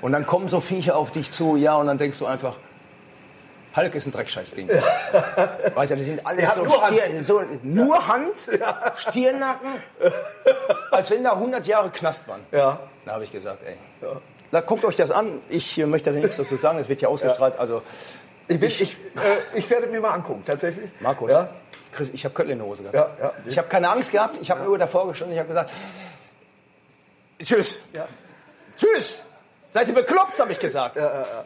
[0.02, 2.54] und dann kommen so Viecher auf dich zu, ja, und dann denkst du einfach,
[3.74, 4.68] Hulk ist ein Dreckscheißding.
[5.74, 7.00] weißt du, die sind alle so, nur Hand.
[7.00, 8.48] Stier, so nur Hand,
[8.98, 9.70] Stirnacken,
[10.92, 12.42] als wenn da 100 Jahre Knast waren.
[12.52, 12.78] Ja.
[13.04, 13.76] Da habe ich gesagt, ey,
[14.52, 15.40] na, guckt euch das an.
[15.48, 17.58] Ich äh, möchte da nichts dazu sagen, es wird ja ausgestrahlt.
[17.58, 17.82] Also,
[18.48, 20.90] Ich, bin, ich, äh, ich werde mir mal angucken, tatsächlich.
[21.00, 21.48] Markus, Ja.
[21.92, 22.96] Chris, ich habe Köttel in der Hose gehabt.
[22.96, 23.32] Ja, ja.
[23.46, 25.70] Ich habe keine Angst gehabt, ich habe nur davor gestanden, ich habe gesagt,
[27.42, 27.80] tschüss.
[27.92, 28.08] Ja.
[28.76, 29.22] Tschüss!
[29.74, 30.98] Seid ihr bekloppt, habe ich gesagt.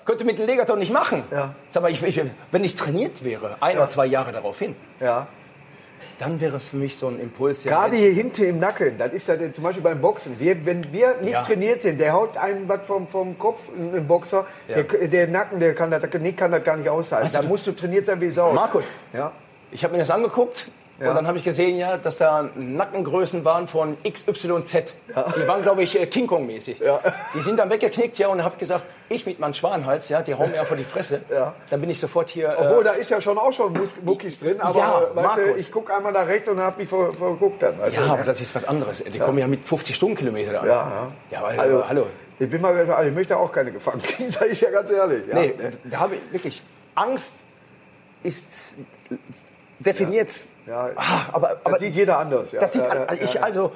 [0.05, 1.25] Könnte mit dem Legaton nicht machen.
[1.31, 1.55] Ja.
[1.71, 5.27] Sag mal, ich, ich, wenn ich trainiert wäre, ein oder zwei Jahre darauf hin, Ja.
[6.19, 7.65] Dann wäre es für mich so ein Impuls.
[7.65, 10.39] Ja, Gerade hier hinten im Nacken, das ist ja der- zum Beispiel beim Boxen.
[10.39, 11.43] Wir, wenn wir nicht Ja.
[11.43, 14.83] trainiert sind, der haut einen was vom, vom Kopf, ein Boxer, Ja.
[14.83, 17.27] der, der Nacken, der kann das, der Knick kann das gar nicht aushalten.
[17.27, 18.53] Weißt Da musst du trainiert sein wie Sau.
[18.53, 19.33] Markus, Ja.
[19.71, 21.11] ich habe mir das angeguckt Ja.
[21.11, 24.95] und dann habe ich gesehen, ja, dass da Nackengrößen waren von XYZ.
[25.09, 26.79] Die waren, glaube ich, äh, King Kong-mäßig.
[26.79, 27.01] Ja.
[27.35, 30.51] Die sind dann weggeknickt, ja, und habe gesagt, ich mit meinem Schwanenhals, ja, die hauen
[30.51, 31.21] mir vor die Fresse.
[31.31, 31.55] Ja.
[31.71, 32.49] Dann bin ich sofort hier.
[32.49, 35.57] äh, Obwohl, da ist ja schon auch schon Muckis drin, aber Ja, äh, weißt du,
[35.57, 37.79] ich gucke einmal nach rechts und habe mich ver, verguckt dann.
[37.79, 38.11] Weißt ja, du?
[38.13, 39.05] aber das ist was anderes.
[39.05, 40.67] Die kommen ja mit 50 Stundenkilometer an.
[40.67, 41.13] ja, ja.
[41.31, 42.07] Ja, aber, Also, hallo.
[42.39, 45.25] Ich bin mal also ich möchte auch keine gefangen kriegen, sage ich ja ganz ehrlich.
[45.29, 45.41] Ja.
[45.41, 45.55] Nee,
[45.85, 46.63] da habe ich wirklich
[46.95, 47.37] Angst
[48.23, 48.73] ist
[49.79, 50.31] definiert.
[50.31, 50.41] Ja.
[50.69, 52.53] Ah, aber, das aber sieht jeder anders.
[52.53, 52.61] Ja.
[52.61, 53.43] das sieht ja, ja, also ich ja.
[53.43, 53.73] also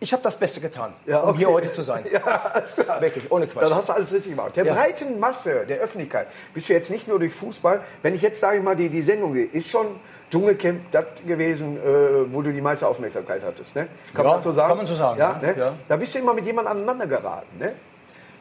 [0.00, 1.56] ich habe das Beste getan, Ja, um hier okay.
[1.56, 2.04] heute zu sein.
[2.12, 3.00] Ja.
[3.00, 3.62] Wirklich, ohne Quatsch.
[3.62, 4.54] Dann hast du alles richtig gemacht.
[4.56, 4.74] Der Ja.
[4.74, 7.80] breiten Masse der Öffentlichkeit bist du jetzt nicht nur durch Fußball.
[8.02, 9.86] Wenn ich jetzt sage ich mal, die, die Sendung ist schon
[10.30, 13.76] Dschungelcamp das gewesen, äh, wo du die meiste Aufmerksamkeit hattest.
[13.76, 13.86] Ne?
[14.14, 14.68] Kann Ja, man so sagen?
[14.68, 15.52] kann man so sagen, Ja, ja.
[15.52, 15.58] ne?
[15.58, 15.72] Ja.
[15.88, 17.56] Da bist du immer mit jemandem aneinander geraten.
[17.58, 17.72] Ne?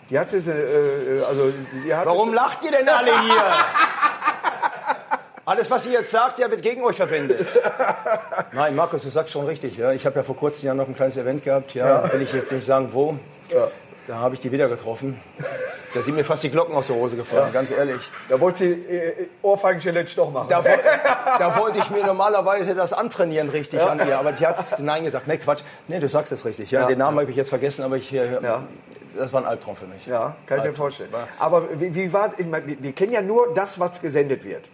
[0.09, 1.53] Die hatte, äh, also
[1.85, 3.33] die hatte, Warum lacht ihr denn alle hier?
[5.45, 7.47] Alles, was ihr jetzt sagt, ja, wird gegen euch verwendet.
[8.53, 9.77] Nein, Markus, du sagst schon richtig.
[9.77, 9.91] Ja.
[9.91, 11.73] Ich habe ja vor kurzem ja noch ein kleines Event gehabt.
[11.73, 13.17] Ja, Will ich jetzt nicht sagen, wo.
[13.49, 13.67] Ja.
[14.07, 15.19] Da habe ich die wieder getroffen.
[15.93, 18.01] Da sind mir fast die Glocken aus der Hose gefallen, ganz ehrlich.
[18.27, 20.47] Da wollte sie äh, Ohrfeigen-Challenge doch machen.
[20.49, 20.61] Da,
[21.39, 25.27] da wollte ich mir normalerweise das antrainieren richtig an ihr, aber die hat Nein gesagt.
[25.27, 25.61] Nee, Quatsch.
[25.87, 26.71] Nee, du sagst es richtig.
[26.71, 26.87] Ja, Ja.
[26.87, 28.63] Den Namen habe ich jetzt vergessen, aber ich, äh, Ja.
[29.17, 30.05] das war ein Albtraum für mich.
[30.05, 31.09] Ja, kann ich mir vorstellen.
[31.39, 34.65] Aber wie, wie war, ich meine, wir, wir kennen ja nur das, was gesendet wird.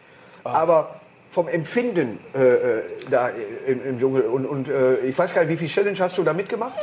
[0.54, 0.96] Aber
[1.32, 2.82] vom Empfinden äh, äh,
[3.12, 3.30] da
[3.68, 4.24] im, im Dschungel.
[4.24, 6.74] Und, und äh, ich weiß gar nicht, wie viel Challenge hast du da mitgemacht?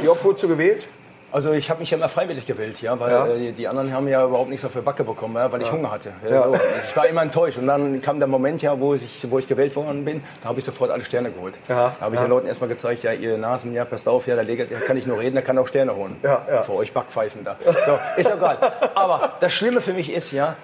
[0.00, 0.86] Wie oft wurdest du gewählt?
[1.32, 3.26] Also ich habe mich ja immer freiwillig gewählt, ja, weil Ja.
[3.28, 5.92] äh, die anderen haben ja überhaupt nichts auf der Backe bekommen, ja, weil ich Hunger
[5.92, 6.12] hatte.
[6.24, 6.42] Ja, Ja.
[6.44, 6.54] so.
[6.88, 9.76] Ich war immer enttäuscht und dann kam der Moment, ja, wo ich, wo ich gewählt
[9.76, 11.54] worden bin, da habe ich sofort alle Sterne geholt.
[11.68, 12.26] Ja, Da habe ich ja.
[12.26, 15.20] den Leuten erstmal gezeigt, ja, ihr Nasen, ja, passt auf, ja, der kann nicht nur
[15.20, 16.16] reden, der kann auch Sterne holen.
[16.24, 16.62] Ja, ja.
[16.62, 17.56] Für euch Backpfeifen da.
[17.64, 18.58] So, ist egal.
[18.96, 20.56] Aber das Schlimme für mich ist, ja,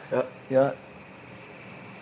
[0.50, 0.72] ja,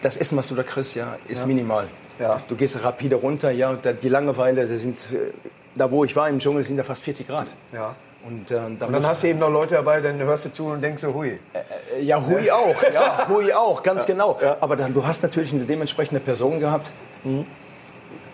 [0.04, 1.88] das Essen, was du da kriegst, ja, ist minimal.
[2.18, 2.40] Ja.
[2.48, 5.32] Du gehst rapide runter, ja, und die Langeweile, das sind, äh,
[5.74, 7.48] da wo ich war im Dschungel, sind da fast 40 Grad.
[7.72, 7.96] Ja.
[8.26, 10.66] Und, äh, da Und dann hast du eben noch Leute dabei, dann hörst du zu
[10.66, 11.38] und denkst so, hui.
[11.52, 14.38] Äh, Ja, Hui auch, ja, Hui auch, ganz genau.
[14.60, 16.90] Aber dann, du hast natürlich eine dementsprechende Person gehabt.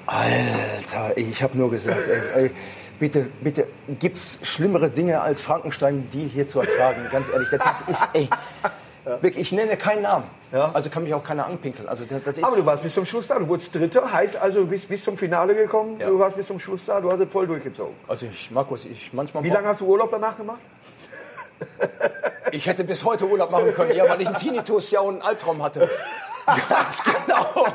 [0.06, 1.98] Alter, ich habe nur gesagt,
[2.35, 2.50] ey, ey,
[2.98, 3.66] bitte, bitte,
[3.98, 7.00] gibt's schlimmere Dinge als Frankenstein, die hier zu ertragen?
[7.12, 8.28] Ganz ehrlich, das ist, ey,
[9.04, 10.24] wirklich, ich nenne keinen Namen.
[10.52, 10.70] Ja.
[10.74, 11.88] Also kann mich auch keiner anpinkeln.
[11.88, 12.04] Also
[12.42, 15.04] Aber du warst bis zum Schluss da, du wurdest Dritter, heißt also, du bist bis
[15.04, 16.08] zum Finale gekommen, Ja.
[16.08, 17.94] du warst bis zum Schluss da, du hast es voll durchgezogen.
[18.08, 19.44] also ich, Markus, ich manchmal.
[19.44, 20.60] Wie lange hast du Urlaub danach gemacht?
[22.52, 25.22] Ich hätte bis heute Urlaub machen können, ja, weil ich einen Tinnitus ja und einen
[25.22, 25.88] Albtraum hatte.
[26.46, 27.66] Ganz genau.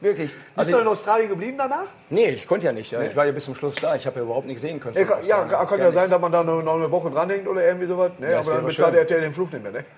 [0.00, 0.30] Wirklich.
[0.32, 1.86] Bist Also, du in Australien geblieben danach?
[2.08, 2.90] Nee, ich konnte ja nicht.
[2.92, 3.02] Ja.
[3.02, 3.96] Ich war ja bis zum Schluss da.
[3.96, 4.96] Ich habe ja überhaupt nichts sehen können.
[4.96, 6.10] Ja, kann, ja, kann ja sein, nichts.
[6.10, 8.12] dass man da noch, eine Woche dranhängt oder irgendwie sowas.
[8.18, 8.28] Ne?
[8.28, 8.98] das aber dann bezahlt schön.
[9.00, 9.72] RTL den Flug nicht mehr.
[9.72, 9.84] Ne?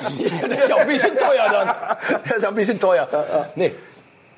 [0.00, 1.68] Ja, das ist ja auch ein bisschen teuer dann.
[2.28, 3.08] Das ist ja ein bisschen teuer.
[3.54, 3.74] Nee.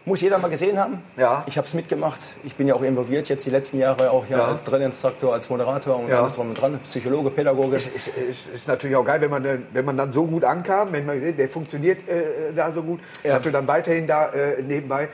[0.04, 1.00] Muss jeder mal gesehen haben.
[1.16, 1.44] Ja.
[1.46, 2.18] Ich habe es mitgemacht.
[2.42, 4.44] Ich bin ja auch involviert jetzt die letzten Jahre auch ja, Ja.
[4.48, 6.20] als Drillinstruktor, als Moderator und Ja.
[6.22, 6.80] alles drum und dran.
[6.84, 7.76] Psychologe, Pädagoge.
[7.76, 10.92] ist, ist, ist natürlich auch geil, wenn man, dann- wenn man dann so gut ankam,
[10.92, 13.34] wenn man sieht, der funktioniert äh, da so gut, Ja.
[13.34, 15.08] hast du dann weiterhin da äh, nebenbei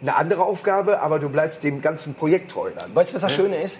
[0.00, 2.94] eine andere Aufgabe, aber du bleibst dem ganzen Projekt treu dann.
[2.94, 3.78] Weißt du, was das Schöne ist?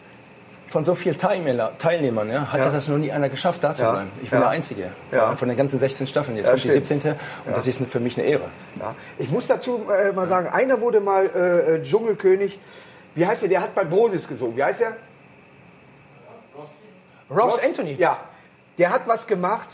[0.71, 2.71] Von so vielen Teilnehmer, Teilnehmern ja, hat Ja.
[2.71, 3.91] das noch nie einer geschafft, da zu Ja.
[3.91, 4.11] bleiben.
[4.23, 4.45] Ich bin Ja.
[4.45, 4.93] der Einzige.
[5.11, 5.35] Ja.
[5.35, 6.37] Von den ganzen 16 Staffeln.
[6.37, 6.87] Jetzt Ja, die stimmt.
[6.87, 7.17] 17.
[7.45, 8.45] Und das ist für mich eine Ehre.
[9.19, 12.61] Ich muss dazu äh, mal sagen, einer wurde mal äh, äh, Dschungelkönig.
[13.17, 13.49] Wie heißt der?
[13.49, 14.57] Der hat bei Brosis gesungen.
[14.57, 14.97] Wie heißt der?
[17.29, 17.95] Ross, Anthony.
[17.95, 18.19] Ja.
[18.79, 19.69] Der hat was gemacht,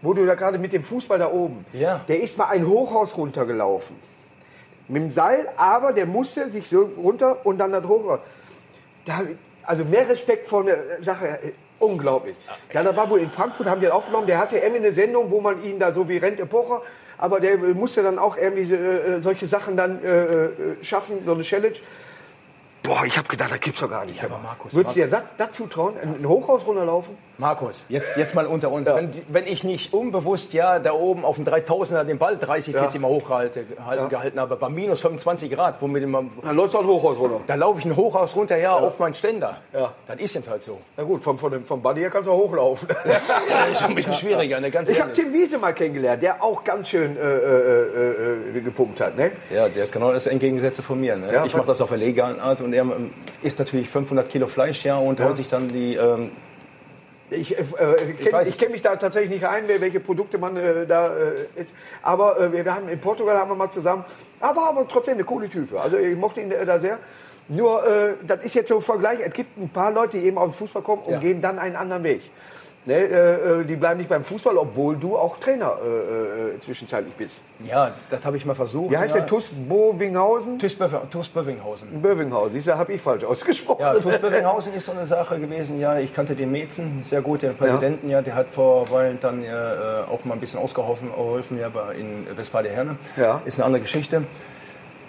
[0.00, 1.66] wo du da gerade mit dem Fußball da oben.
[1.72, 2.02] Ja.
[2.06, 3.96] Der ist mal ein Hochhaus runtergelaufen.
[4.86, 8.20] Mit dem Seil, aber der musste sich so runter und dann das Hochhaus.
[9.04, 9.22] Da,
[9.66, 11.26] also mehr Respekt vor der Sache.
[11.26, 12.36] äh, Unglaublich.
[12.72, 14.26] Ja, da war wohl in Frankfurt, haben die aufgenommen.
[14.26, 16.80] Der hatte irgendwie eine Sendung, wo man ihn da so wie Rente Pocher,
[17.18, 20.50] aber der äh, musste dann auch irgendwie äh, solche Sachen dann äh, äh,
[20.82, 21.76] schaffen, so eine Challenge.
[22.82, 24.22] Boah, ich habe gedacht, das gibt's doch gar nicht.
[24.22, 25.94] aber Markus, Würdest du dir das, das zutrauen?
[26.00, 27.18] Ein ein Hochhaus runterlaufen?
[27.38, 28.88] Markus, jetzt, jetzt mal unter uns.
[28.88, 33.00] Wenn, wenn ich nicht unbewusst ja da oben auf dem 3000er den Ball 30, 40
[33.00, 36.86] Mal hochgehalten halten, gehalten habe, bei minus 25 Grad, womit immer, Dann läufst du ein
[36.86, 37.40] Hochhaus runter.
[37.46, 39.58] da laufe ich ein Hochhaus runter, ja, auf meinen Ständer.
[39.74, 39.92] Ja.
[40.06, 40.78] Das ist eben halt so.
[40.96, 42.88] Na gut, vom, vom, vom Buddy her kannst du auch hochlaufen.
[43.48, 45.12] Das ist schon ein bisschen schwieriger, ne, ganz Ich habe.
[45.12, 49.16] Tim Wiese mal kennengelernt, der auch ganz schön äh, äh, äh, gepumpt hat.
[49.16, 49.32] Ne?
[49.50, 51.16] Ja, der ist genau das Entgegengesetze von mir.
[51.16, 51.32] Ne?
[51.32, 54.46] Ja, ich mache das auf der legalen Art und er ähm, isst natürlich 500 Kilo
[54.46, 56.30] Fleisch, ja, und holt sich dann die, ähm,
[57.30, 57.64] Ich, äh,
[58.22, 58.56] kenne es.
[58.56, 61.74] kenn mich da tatsächlich nicht ein, welche Produkte man äh, da äh, ist.
[62.02, 64.04] Aber äh, wir, wir haben in Portugal haben wir mal zusammen.
[64.40, 65.80] Er war aber trotzdem eine coole Type.
[65.80, 66.98] Also ich mochte ihn äh, da sehr.
[67.48, 69.20] Nur, äh, das ist jetzt so ein Vergleich.
[69.20, 71.18] Es gibt ein paar Leute, die eben aus dem Fußball kommen und Ja.
[71.18, 72.22] gehen dann einen anderen Weg.
[72.86, 77.14] Ne, äh, äh, die bleiben nicht beim Fußball, obwohl du auch Trainer äh, äh, zwischenzeitlich
[77.14, 77.40] bist.
[77.68, 78.92] ja, das habe ich mal versucht.
[78.92, 79.20] Wie heißt ja.
[79.22, 79.26] der?
[79.28, 80.60] TuS Bovinghausen?
[80.60, 82.00] TuS Böf- TuS Bövinghausen.
[82.00, 83.80] Bövinghausen, siehst du, habe ich falsch ausgesprochen.
[83.80, 85.80] Ja, TuS Bövinghausen ist so eine Sache gewesen.
[85.80, 88.08] Ja, ich kannte den Metzen sehr gut, den Präsidenten.
[88.08, 91.66] Ja, der hat vor Weilen dann ja, äh, auch mal ein bisschen ausgeholfen, geholfen, ja,
[91.90, 92.96] in Westfalia-Herne.
[93.16, 93.42] Ja.
[93.44, 94.22] Ist eine andere Geschichte.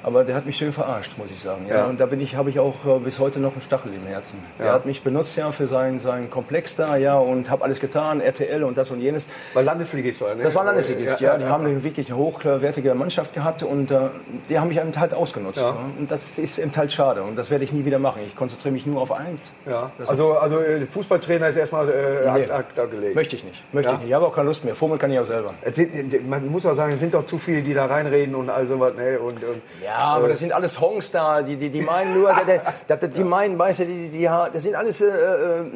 [0.04, 1.66] Aber der hat mich schön verarscht, muss ich sagen.
[1.68, 1.76] Ja.
[1.78, 1.86] Ja.
[1.86, 4.40] Und da bin ich, habe ich auch äh, bis heute noch einen Stachel im Herzen.
[4.60, 4.74] Der Ja.
[4.74, 8.64] hat mich benutzt ja für seinen, seinen Komplex da, ja, und habe alles getan, RTL
[8.64, 9.28] und das und jenes.
[9.54, 10.44] Weil Landesligist war, ne?
[10.44, 11.38] Das war Landesligist, ja.
[11.38, 14.00] Die haben eine wirklich eine hochwertige Mannschaft gehabt und äh,
[14.50, 15.58] die haben mich eben halt ausgenutzt.
[15.58, 15.70] Ja.
[15.70, 15.78] Ja.
[16.00, 18.22] Und das ist eben halt schade und das werde ich nie wieder machen.
[18.26, 19.50] Ich konzentriere mich nur auf eins.
[19.66, 19.92] Ja.
[19.98, 22.50] Das Also, also äh, Fußballtrainer ist erstmal äh, Nee.
[22.52, 23.16] acta gelegt.
[23.16, 23.64] Möchte ich nicht.
[23.74, 23.96] Möchte Ja.
[23.96, 24.10] ich nicht.
[24.10, 24.76] Ich habe auch keine Lust mehr.
[24.76, 25.54] Fummeln kann ich auch selber.
[25.72, 28.68] Sind, man muss auch sagen, es sind doch zu viele, die da reinreden und all
[28.68, 28.94] sowas.
[28.96, 29.20] Ne?
[29.20, 32.97] Und, und, Ja, aber das sind alles Hongs da, die, die, die meinen nur, der,
[32.97, 35.71] der, die meinen, weißt du, die, die, die, das sind alles äh, äh,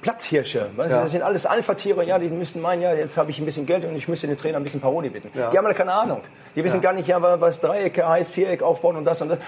[0.00, 1.02] Platzhirsche, weißt du, Ja.
[1.02, 3.84] das sind alles Alpha-Tiere, ja, die müssten meinen, ja, jetzt habe ich ein bisschen Geld
[3.84, 5.30] und ich müsste den Trainer ein bisschen Paroli bitten.
[5.36, 5.50] Ja.
[5.50, 6.20] Die haben alle keine Ahnung.
[6.54, 9.40] Die wissen gar nicht, ja, was Dreiecke heißt, Viereck aufbauen und das und das.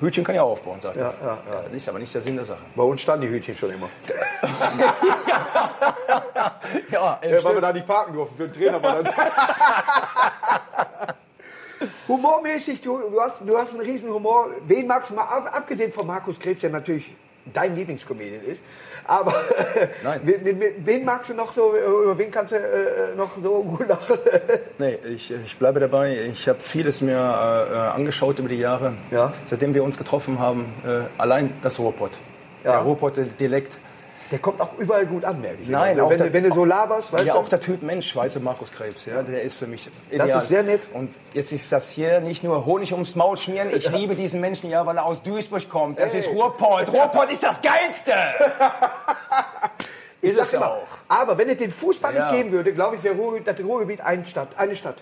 [0.00, 1.62] Hütchen kann ja auch aufbauen, sagt Ja, ja, ja.
[1.64, 2.58] Das ist aber nicht der Sinn der Sache.
[2.74, 3.88] bei uns standen die Hütchen schon immer.
[6.90, 8.36] Ja, Äh, weil wir da nicht parken durften.
[8.36, 9.14] Für den Trainer war das.
[12.08, 14.50] Humormäßig, du, du, hast, du hast einen riesen Humor.
[14.66, 17.14] Wen magst du mal, ab, abgesehen von Markus Krebs, der natürlich
[17.52, 18.62] dein Lieblingscomedian ist.
[19.06, 19.34] Aber
[20.02, 20.20] Nein.
[20.24, 24.18] wen, wen, magst du noch so, über wen kannst du äh, noch so gut lachen?
[24.78, 26.28] nee, ich, ich bleibe dabei.
[26.32, 29.32] Ich habe vieles mir äh, angeschaut über die Jahre, ja.
[29.44, 30.72] seitdem wir uns getroffen haben.
[30.86, 32.12] Äh, allein das Ruhrpott.
[32.64, 32.72] Ja.
[32.72, 33.72] Der Ruhrpott-Dialekt
[34.30, 35.68] der kommt auch überall gut an, merke ich.
[35.68, 37.40] Nein, also, wenn, der, wenn, du so laberst, weißt ja, du?
[37.40, 40.26] auch der Typ Mensch, weißt du, Markus Krebs, ja, der ist für mich ideal.
[40.26, 40.82] Das ist sehr nett.
[40.92, 43.68] Und jetzt ist das hier nicht nur Honig ums Maul schmieren.
[43.74, 45.98] Ich liebe diesen Menschen ja, weil er aus Duisburg kommt.
[45.98, 46.20] Das Ey.
[46.20, 46.88] ist Ruhrpott.
[46.92, 48.12] Ruhrpott ist das Geilste!
[50.22, 50.86] ist es immer, auch.
[51.08, 52.30] Aber wenn es den Fußball ja.
[52.30, 54.48] nicht geben würde, glaube ich, wäre das Ruhrgebiet eine Stadt.
[54.56, 54.96] Eine Stadt.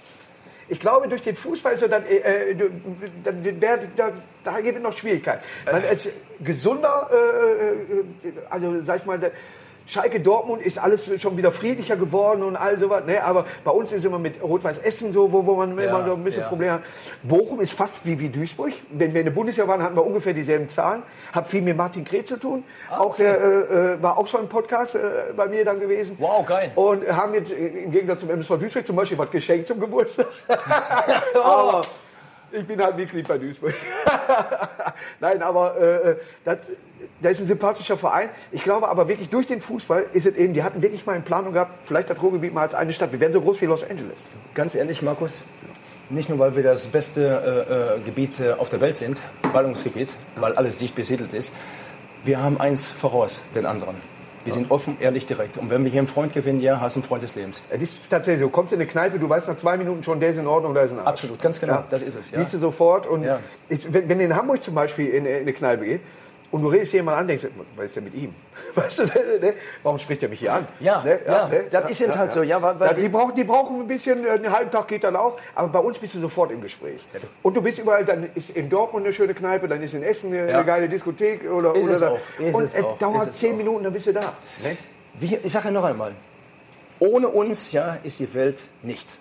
[0.69, 2.71] Ich glaube, durch den Fußball ist so, dann, äh, äh
[3.25, 4.13] dann wär, da,
[4.45, 5.43] da gibt es noch Schwierigkeiten.
[5.65, 6.09] Man, als
[6.43, 9.19] gesunder, äh, äh, also sag ich mal,
[9.93, 13.05] Schalke Dortmund ist alles schon wieder friedlicher geworden und all sowas.
[13.07, 13.23] Ne?
[13.23, 16.15] Aber bei uns ist immer mit Rot-Weiß Essen so, wo, wo man ja, immer so
[16.15, 16.49] ein bisschen ja.
[16.49, 16.83] Probleme hat.
[17.23, 18.73] Bochum ist fast wie, wie Duisburg.
[18.91, 21.03] Wenn wir in der Bundesliga waren, hatten wir ungefähr dieselben Zahlen.
[21.35, 22.65] Hab viel mit Martin Kret zu tun.
[22.89, 25.01] Ah, auch der äh, äh, war auch schon im Podcast äh,
[25.37, 26.17] bei mir dann gewesen.
[26.19, 26.73] Wow, geil.
[26.75, 30.27] Und haben jetzt äh, im Gegensatz zum MSV Duisburg zum Beispiel was geschenkt zum Geburtstag.
[31.35, 31.83] Aber
[32.53, 33.75] ich bin halt Mitglied bei Duisburg.
[35.21, 36.59] Nein, aber äh, äh das,
[37.21, 38.29] das ist ein sympathischer Verein.
[38.51, 41.23] Ich glaube aber wirklich durch den Fußball ist es eben, die hatten wirklich mal eine
[41.23, 43.13] Planung gehabt, vielleicht das Ruhrgebiet mal als eine Stadt.
[43.13, 44.29] Wir werden so groß wie Los Angeles.
[44.55, 45.45] Ganz ehrlich, Markus,
[46.11, 49.19] nicht nur, weil wir das beste äh, äh, Gebiet äh, auf der Welt sind,
[49.53, 51.53] Ballungsgebiet, weil alles dicht besiedelt ist.
[52.25, 53.97] Wir haben eins voraus den anderen.
[54.45, 55.57] Wir sind offen, ehrlich, direkt.
[55.57, 57.63] Und wenn wir hier einen Freund gewinnen, ja, hast du einen Freund des Lebens.
[57.71, 58.47] Es ist tatsächlich so.
[58.47, 60.75] Du kommst in eine Kneipe, du weißt nach zwei Minuten schon, der ist in Ordnung,
[60.75, 61.13] der ist in Ordnung.
[61.13, 61.75] Absolut, ganz genau.
[61.75, 61.87] Ja.
[61.89, 62.31] Das ist es.
[62.33, 62.41] Ja.
[62.41, 63.07] Siehst du sofort.
[63.07, 63.39] Und ja.
[63.69, 66.01] ich, wenn, wenn du in Hamburg zum Beispiel in, in eine Kneipe geht,
[66.53, 68.35] und du redest jemand an, denkst, was ist denn mit ihm?
[68.75, 69.55] Weißt du, ne?
[69.83, 70.69] warum spricht er mich hier an?
[70.81, 71.19] Ja, ne?
[71.27, 71.65] ja, ne?
[71.71, 72.43] das ist eben halt so.
[72.43, 75.17] Ja, weil, weil die, brauchen, die brauchen ein bisschen, äh, einen halben Tag geht dann
[75.17, 77.01] auch, aber bei uns bist du sofort im Gespräch.
[77.43, 80.33] Und du bist überall, dann ist in Dortmund eine schöne Kneipe, dann ist in Essen
[80.33, 82.19] eine, geile Diskothek oder, ist oder es auch.
[82.39, 84.35] Ist und es, es dauert zehn Minuten, dann bist du da.
[84.63, 84.77] Ne?
[85.15, 86.13] Wie, ich sage ja noch einmal,
[86.99, 89.19] ohne uns ja, ist die Welt nichts.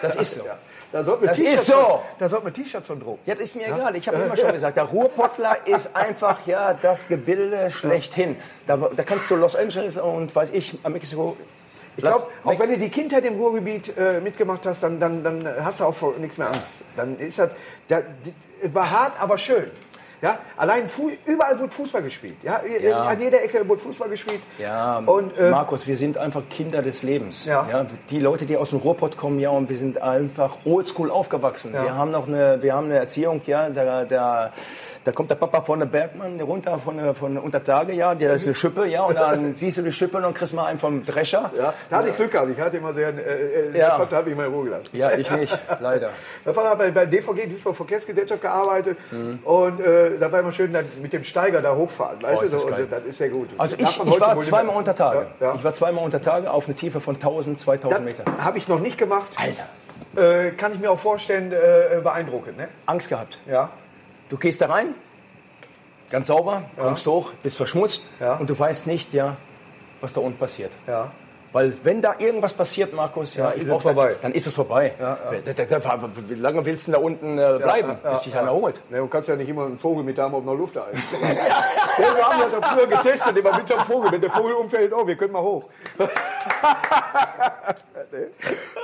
[0.00, 0.44] Das ist so.
[0.92, 2.00] Da sollte das ist so.
[2.18, 3.20] da man T-Shirts von drucken.
[3.26, 3.74] Ja, das ist mir ja?
[3.74, 3.96] egal.
[3.96, 8.36] Ich habe immer schon gesagt, der Ruhrpottler ist einfach ja das Gebilde schlechthin.
[8.66, 11.36] Da, da kannst du Los Angeles und weiß ich, Mexiko
[11.96, 15.48] ich glaube, auch wenn du die Kindheit im Ruhrgebiet äh, mitgemacht hast, dann, dann, dann
[15.64, 16.82] hast du auch vor nichts mehr Angst.
[16.94, 17.52] Dann ist das,
[17.88, 19.70] da, die, war hart, aber schön.
[20.22, 22.36] Ja, allein Fu überall wird Fußball gespielt.
[22.42, 22.60] Ja?
[22.82, 23.02] ja?
[23.02, 24.40] an jeder Ecke wird Fußball gespielt.
[24.58, 27.44] Ja, und, äh, Markus, wir sind einfach Kinder des Lebens.
[27.44, 27.68] Ja.
[27.70, 27.86] ja.
[28.10, 31.74] Die Leute, die aus dem Ruhrpott kommen, ja, und wir sind einfach oldschool aufgewachsen.
[31.74, 31.82] Ja.
[31.82, 34.52] Wir haben noch eine, wir haben eine Erziehung, ja, der, der
[35.06, 38.34] da kommt der Papa von der Bergmann runter von, der, von unter Tage, ja, der
[38.34, 40.66] ist eine Schippe, ja, und dann siehst du die Schippe und dann kriegst du mal
[40.66, 41.52] einen vom Drescher.
[41.56, 42.50] Ja, da hatte ich Glück gehabt.
[42.50, 43.96] Ich hatte immer sehr, äh, äh, ja.
[43.98, 44.88] habe ich mal in Ruhe gelassen.
[44.92, 46.10] Ja, ich nicht, leider.
[46.44, 49.38] Da war bei, bei DVG, Duisburg Verkehrsgesellschaft gearbeitet mhm.
[49.44, 52.58] und äh, da war immer schön dann mit dem Steiger da hochfahren, weißt oh, du,
[52.58, 53.48] so, und das ist sehr gut.
[53.58, 55.28] Also ich, ich war zweimal unter Tage.
[55.38, 55.54] Ja, ja.
[55.54, 58.24] Ich war zweimal unter Tage auf eine Tiefe von 1000, 2000 Meter.
[58.38, 59.36] Habe ich noch nicht gemacht.
[59.36, 59.68] Alter.
[60.16, 62.58] Äh, kann ich mir auch vorstellen, äh, beeindruckend.
[62.58, 62.68] Ne?
[62.86, 63.38] Angst gehabt.
[63.46, 63.70] Ja.
[64.28, 64.94] Du gehst da rein,
[66.10, 67.12] ganz sauber, kommst ja.
[67.12, 68.36] hoch, bist verschmutzt ja.
[68.36, 69.36] und du weißt nicht, ja,
[70.00, 70.72] was da unten passiert.
[70.86, 71.12] Ja.
[71.52, 74.16] Weil wenn da irgendwas passiert, Markus, ja, ist es vorbei.
[74.20, 74.94] dann ist es vorbei.
[74.98, 75.38] Ja, ja.
[76.28, 78.82] Wie lange willst du da unten äh, bleiben, bis dich einer holt?
[78.90, 81.02] Ja, du kannst ja nicht immer einen Vogel mit haben, ob noch Luft da ist.
[81.12, 84.12] wir haben ja früher getestet, immer mit einem Vogel.
[84.12, 85.64] Wenn der Vogel umfällt, oh, wir können mal hoch.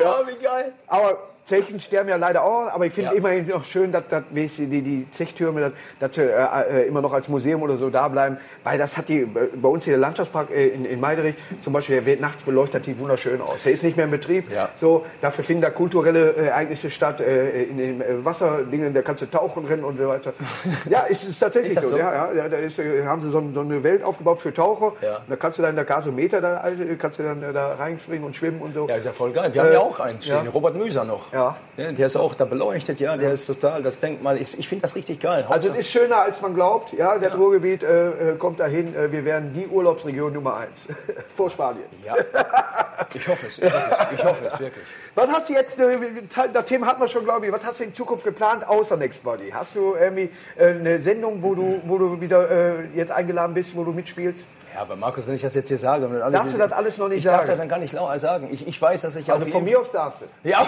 [0.01, 0.73] ja, wie geil.
[0.87, 3.17] Aber Zechen sterben ja leider auch, aber ich finde ja.
[3.17, 7.29] immerhin noch schön, dass, dass die, die Zechtürme dass, dass äh, äh, immer noch als
[7.29, 10.69] Museum oder so da bleiben, weil das hat die bei uns hier der Landschaftspark äh,
[10.69, 13.65] in, in Meiderich zum Beispiel, der wird nachts beleuchtet, sieht wunderschön aus.
[13.65, 14.69] Der ist nicht mehr in Betrieb, ja.
[14.77, 19.23] so dafür finden da kulturelle äh, Ereignisse statt, äh, in den äh, Wasserdingen, da kannst
[19.23, 20.33] du tauchen rennen und so weiter.
[20.89, 21.89] ja, ist, ist tatsächlich ist so.
[21.89, 21.99] so.
[21.99, 24.93] Ja, ja, da ist, haben sie so, so, eine Welt aufgebaut für Taucher.
[25.03, 25.21] Ja.
[25.29, 26.65] Da kannst du dann der Gasometer da,
[26.99, 28.89] kannst du dann da reinspringen und schwimmen und so.
[28.89, 29.53] Ja, ist ja voll geil.
[29.53, 31.32] Wir haben ja auch einen stehen, Robert Müser noch.
[31.33, 31.57] Ja.
[31.77, 31.93] ja.
[31.93, 33.35] Der ist auch da beleuchtet, ja, der ja.
[33.35, 35.47] ist total, das Denkmal, ich, ich finde das richtig geil.
[35.49, 37.35] Also es ist schöner, als man glaubt, ja, der ja.
[37.35, 40.87] Ruhrgebiet äh, äh kommt dahin, äh, wir werden die Urlaubsregion Nummer eins
[41.35, 41.85] vor Spanien.
[42.05, 42.15] Ja,
[43.15, 44.85] ich hoffe es, ich hoffe es, ich hoffe es wirklich.
[45.15, 45.99] Was hast du jetzt, äh,
[46.53, 49.51] das Thema hatten wir schon, glaube ich, was hast du in Zukunft geplant, außer Nextbody?
[49.51, 53.93] Hast du irgendwie eine Sendung, wo du, wo du wieder jetzt eingeladen bist, wo du
[53.93, 54.47] mitspielst?
[54.75, 56.07] Ja, aber Markus, wenn ich das jetzt hier sage...
[56.07, 57.35] Und alles darfst du das alles noch nicht ich sagen?
[57.35, 58.49] Ich darf das dann gar nicht sagen.
[58.51, 59.31] Ich, ich weiß, dass ich...
[59.31, 60.49] Also von mir aus darfst du.
[60.49, 60.65] Ja.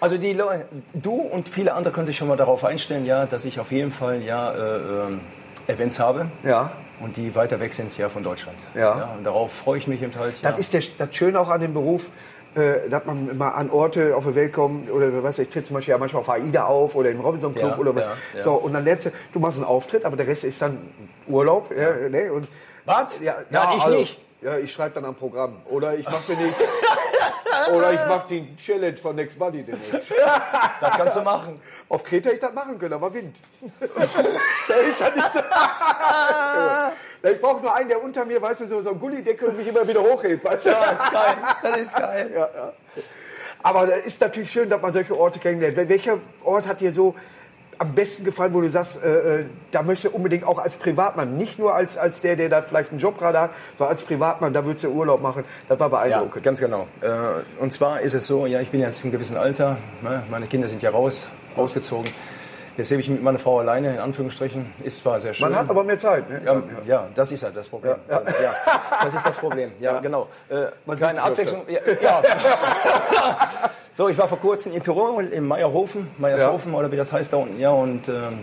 [0.00, 3.44] also die Leute, du und viele andere können sich schon mal darauf einstellen, ja, dass
[3.46, 6.26] ich auf jeden Fall ja äh, äh, Events habe.
[6.42, 6.72] Ja.
[7.02, 8.58] Und die weiter weg sind ja von Deutschland.
[8.74, 8.80] Ja.
[8.80, 10.40] ja und darauf freue ich mich halt.
[10.40, 10.50] Ja.
[10.50, 12.06] Das ist der, das Schöne auch an dem Beruf
[12.54, 15.74] äh, dass man mal an Orte auf der Welt kommt oder was ich tritt zum
[15.74, 18.42] Beispiel ja manchmal auf AIDA auf oder im Robinson Club Ja, oder ja, ja.
[18.42, 20.78] so und dann lernst du, du machst einen Auftritt, aber der Rest ist dann
[21.26, 22.32] Urlaub, ja, ne?
[22.32, 22.48] Und
[22.84, 23.20] Was?
[23.20, 24.20] Ja, Nein, ich also, nicht.
[24.42, 26.64] Ja, ich schreibe dann am Programm oder ich mache den nächsten
[27.72, 29.92] oder ich mache die Challenge von Next Buddy demnächst.
[30.80, 31.60] Das kannst du machen.
[31.88, 33.36] Auf Kreta hätte ich das machen können, aber Wind.
[33.60, 35.34] da ist das nicht.
[35.34, 39.56] Ja, ich brauche nur einen, der unter mir, weißt du, so, so ein Gullideckel und
[39.58, 40.44] mich immer wieder hochhebt.
[40.44, 40.70] Weißt du?
[40.70, 41.34] Das ist geil.
[41.62, 42.30] Das ist geil.
[42.34, 42.72] Ja, ja.
[43.62, 45.76] Aber da ist natürlich schön, dass man solche Orte kennenlernt.
[45.76, 47.14] Wel- Welcher Ort hat dir so
[47.78, 51.36] am besten gefallen, wo du sagst, äh, äh, da möchtest du unbedingt auch als Privatmann,
[51.36, 54.52] nicht nur als, als der, der da vielleicht einen Job gerade hat, sondern als Privatmann,
[54.52, 55.44] da würdest du Urlaub machen.
[55.68, 56.42] Das war Ja, beeindruckend.
[56.44, 56.86] ganz genau.
[57.00, 57.08] Äh,
[57.60, 60.68] Und zwar ist es so, ja, ich bin jetzt im gewissen Alter, ne, meine Kinder
[60.68, 62.10] sind ja raus, ausgezogen.
[62.76, 64.72] Jetzt lebe ich mit meiner Frau alleine, in Anführungsstrichen.
[64.82, 65.50] Ist zwar sehr schön.
[65.50, 66.30] Man hat aber mehr Zeit.
[66.30, 66.40] Ne?
[66.42, 67.96] ja, ja, das ist halt das Problem.
[68.08, 68.22] Ja,
[69.04, 69.72] das ist das Problem.
[69.78, 70.28] Ja, genau.
[70.48, 71.64] Äh, Man keine Abwechslung.
[71.68, 72.22] Ja, ja.
[73.94, 77.36] so, ich war vor kurzem in Tirol, in Meierhofen, Meiershofen oder wie das heißt da
[77.38, 77.58] unten.
[77.60, 78.38] Ja, und ähm,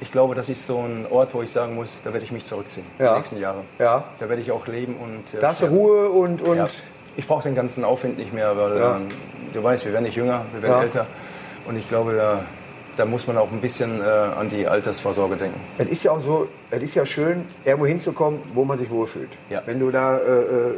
[0.00, 2.44] ich glaube, das ist so ein Ort, wo ich sagen muss, da werde ich mich
[2.44, 2.84] zurückziehen.
[2.98, 3.12] Ja.
[3.12, 3.60] Die nächsten Jahre.
[3.78, 4.04] Ja.
[4.18, 5.32] Da werde ich auch leben und.
[5.38, 5.66] äh, Da hast du.
[5.66, 6.68] Ruhe und, und Ja.
[7.16, 8.96] Ich brauche den ganzen Aufwind nicht mehr, weil Ja.
[8.96, 9.08] ähm,
[9.52, 10.82] du weißt, wir werden nicht jünger, wir werden Ja.
[10.82, 11.06] älter.
[11.66, 12.40] Und ich glaube, da,
[12.96, 15.60] da muss man auch ein bisschen äh, an die Altersvorsorge denken.
[15.78, 19.30] Es ist ja auch so, es ist ja schön, irgendwo hinzukommen, wo man sich wohlfühlt.
[19.50, 19.62] Ja.
[19.66, 20.74] Wenn du da, äh, äh,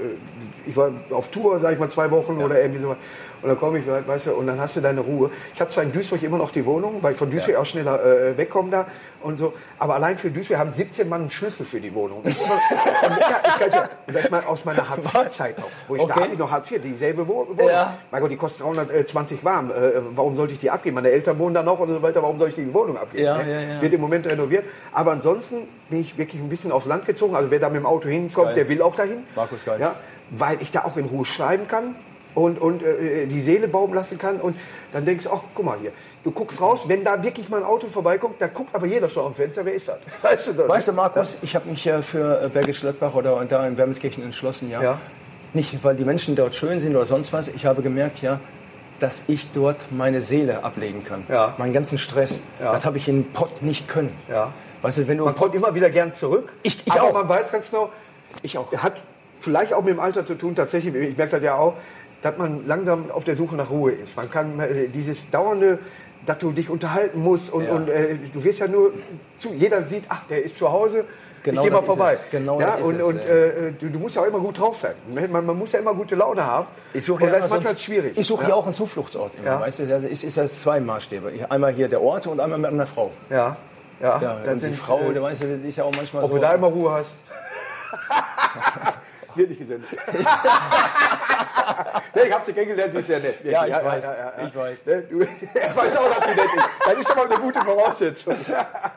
[0.66, 2.96] ich war auf Tour, sag ich mal, zwei Wochen oder irgendwie so,
[3.42, 5.30] und dann komme ich, weißt du, und dann hast du deine Ruhe.
[5.54, 8.02] Ich habe zwar in Duisburg immer noch die Wohnung, weil ich von Duisburg auch schneller
[8.02, 8.86] äh, wegkomme da
[9.22, 12.22] und so, aber allein für Duisburg haben 17 Mann einen Schlüssel für die Wohnung.
[12.24, 16.20] Und, ja, ich kann ja, das mal aus meiner Hartz-IV-Zeit noch, wo ich da Okay.
[16.22, 17.68] habe ich noch Hartz IV, dieselbe Wo- Wohnung.
[17.68, 17.94] Ja.
[18.10, 19.70] Mein Gott, die kostet 320 warm.
[19.70, 19.74] Äh,
[20.14, 20.94] warum sollte ich die abgeben?
[20.94, 22.22] Meine Eltern wohnen da noch und so weiter.
[22.22, 23.24] Warum soll ich die Wohnung abgeben?
[23.24, 23.74] Ja, ne?
[23.74, 23.82] ja.
[23.82, 24.64] Wird im Moment renoviert.
[24.92, 27.34] Aber ansonsten bin ich wirklich ein bisschen aufs Land gezogen.
[27.34, 28.54] Also wer da mit dem Auto hinkommt, Geil.
[28.54, 29.24] der will auch dahin.
[29.34, 29.80] Markus, geil.
[29.80, 29.96] Ja,
[30.30, 31.96] weil ich da auch in Ruhe schreiben kann
[32.34, 34.40] und, und äh, die Seele baumen lassen kann.
[34.40, 34.56] Und
[34.92, 35.92] dann denkst du, ach, guck mal hier.
[36.22, 39.24] Du guckst raus, wenn da wirklich mal ein Auto vorbeikommt, da guckt aber jeder schon
[39.24, 39.98] auf dem Fenster, wer ist das?
[40.22, 40.68] Weißt du, das?
[40.68, 44.22] Weißt du, Markus, ich habe mich ja für äh, Bergisch Gladbach oder da in Wermelskirchen
[44.24, 44.82] entschlossen, ja.
[44.82, 44.98] Ja.
[45.52, 47.46] Nicht, weil die Menschen dort schön sind oder sonst was.
[47.46, 48.40] Ich habe gemerkt, ja,
[49.04, 51.24] dass ich dort meine Seele ablegen kann.
[51.28, 51.54] Ja.
[51.58, 52.40] Meinen ganzen Stress.
[52.58, 52.72] Ja.
[52.72, 54.16] Das habe ich in Pott nicht können.
[54.30, 54.54] Ja.
[54.80, 56.52] Weißt du, wenn du Man kommt immer wieder gern zurück.
[56.62, 57.12] Ich- ich aber auch.
[57.12, 57.90] man weiß ganz genau,
[58.42, 58.72] Ich auch.
[58.78, 59.02] hat
[59.40, 61.74] vielleicht auch mit dem Alter zu tun, tatsächlich, ich merke das ja auch,
[62.22, 64.16] dass man langsam auf der Suche nach Ruhe ist.
[64.16, 65.78] Man kann äh, dieses dauernde,
[66.24, 67.72] dass du dich unterhalten musst und, Ja.
[67.72, 68.92] und äh, du wirst ja nur
[69.36, 71.04] zu, jeder sieht, ach, der ist zu Hause,
[71.44, 72.14] Genau ich gehe mal vorbei.
[72.14, 72.24] es.
[72.30, 73.30] Genau ja, und es, und ja.
[73.30, 74.94] äh, du, du musst ja auch immer gut drauf sein.
[75.08, 76.66] Man, man muss ja immer gute Laune haben.
[76.94, 78.16] Ich suche und ja das ist manchmal schwierig.
[78.16, 78.48] Ich suche ja.
[78.48, 79.60] ja auch einen Zufluchtsort immer, Ja.
[79.60, 81.30] weißt du, da ist, ja zwei Maßstäbe.
[81.50, 83.10] Einmal hier der Ort und einmal mit einer Frau.
[83.28, 83.58] Ja,
[84.00, 84.20] ja.
[84.20, 86.36] Ja, dann die sind, Frau, äh, du weißt die ist ja auch manchmal ob so.
[86.36, 87.10] du da immer Ruhe hast.
[89.34, 89.90] Wird nicht gesendet.
[92.14, 93.44] nee, ich hab sie kennengelernt, die ist sehr nett.
[93.44, 94.04] Ja, ich weiß,
[94.46, 94.78] ich weiß.
[94.86, 95.20] Ne, Du,
[95.54, 96.68] er weiß auch, dass sie nett ist.
[96.86, 98.36] Das ist schon mal eine gute Voraussetzung.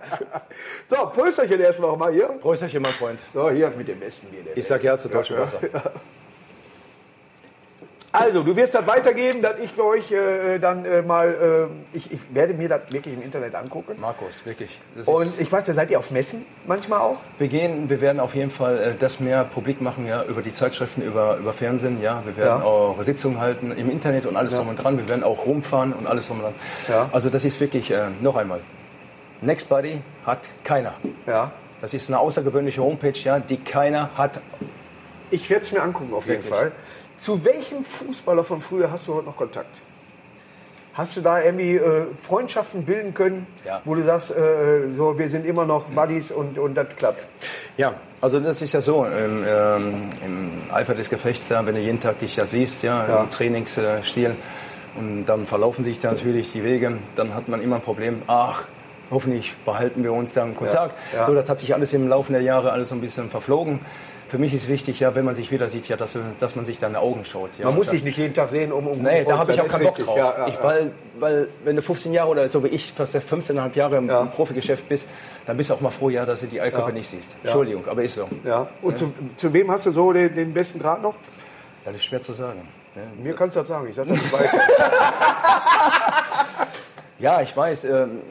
[0.89, 2.27] so, Prösterchen erstmal noch mal hier.
[2.27, 3.19] Prösterchen, mein Freund.
[3.33, 4.41] So, hier mit dem besten Bier.
[4.55, 5.59] Ich sag ja zu deutschem Wasser.
[8.13, 12.11] Also, du wirst das weitergeben, dass ich für euch äh, dann äh, mal, äh, ich,
[12.11, 13.95] ich werde mir das wirklich im Internet angucken.
[13.99, 14.79] Markus, wirklich.
[15.05, 17.17] Und ich weiß ja, seid ihr auf Messen manchmal auch?
[17.37, 20.53] wir gehen, wir werden auf jeden Fall äh, das mehr publik machen, ja, über die
[20.53, 22.23] Zeitschriften, über, über Fernsehen, ja.
[22.25, 22.65] Wir werden Ja.
[22.65, 24.97] auch Sitzungen halten im Internet und alles drum und dran.
[24.97, 26.55] Wir werden auch rumfahren und alles drum und dran.
[26.87, 27.09] Ja.
[27.11, 28.61] Also das ist wirklich, äh, noch einmal,
[29.41, 30.93] Nextbody hat keiner.
[31.27, 31.51] Ja.
[31.81, 34.39] Das ist eine außergewöhnliche Homepage, ja, die keiner hat.
[35.29, 36.53] Ich werde es mir angucken, auf jeden Wirklich?
[36.53, 36.71] Fall.
[37.17, 39.81] Zu welchem Fußballer von früher hast du heute noch Kontakt?
[40.93, 43.81] Hast du da irgendwie äh, Freundschaften bilden können, Ja.
[43.85, 47.23] wo du sagst, äh, so, wir sind immer noch Buddies und, und das klappt?
[47.77, 51.81] Ja, also das ist ja so, im, ähm, im Eifer des Gefechts, ja, wenn du
[51.81, 53.23] jeden Tag dich da siehst, ja, Ja.
[53.23, 54.35] im Trainingsstil,
[54.95, 58.63] und dann verlaufen sich da natürlich die Wege, dann hat man immer ein Problem, ach,
[59.11, 60.95] hoffentlich behalten wir uns da in Kontakt.
[61.15, 61.25] Ja.
[61.25, 63.79] So, das hat sich alles im Laufe der Jahre alles so ein bisschen verflogen.
[64.29, 66.79] Für mich ist wichtig, ja, wenn man sich wieder sieht, ja, dass, dass man sich
[66.79, 67.51] die Augen schaut.
[67.59, 69.69] Ja, Man muss sich nicht jeden Tag sehen, um, um Nee, da habe ich auch
[69.69, 69.85] keinen.
[69.85, 70.17] Bock drauf.
[70.17, 73.73] ich, Ja, ja, weil, weil, wenn du 15 Jahre oder so wie ich, fast 15,5
[73.77, 74.25] Jahre im Ja.
[74.25, 75.07] Profigeschäft bist,
[75.45, 77.37] dann bist du auch mal froh, ja, dass du die Eilköppe nicht siehst.
[77.41, 78.27] Entschuldigung, aber ist so.
[78.43, 78.67] ja.
[78.81, 81.13] Und Zu, zu wem hast du so den, den besten Draht noch?
[81.85, 82.67] Ja, das ist schwer zu sagen.
[82.97, 83.03] Ja.
[83.23, 84.59] Mir kannst du das sagen, ich sag das weiter.
[87.19, 87.85] Ja, ich weiß.
[87.85, 88.21] Ähm,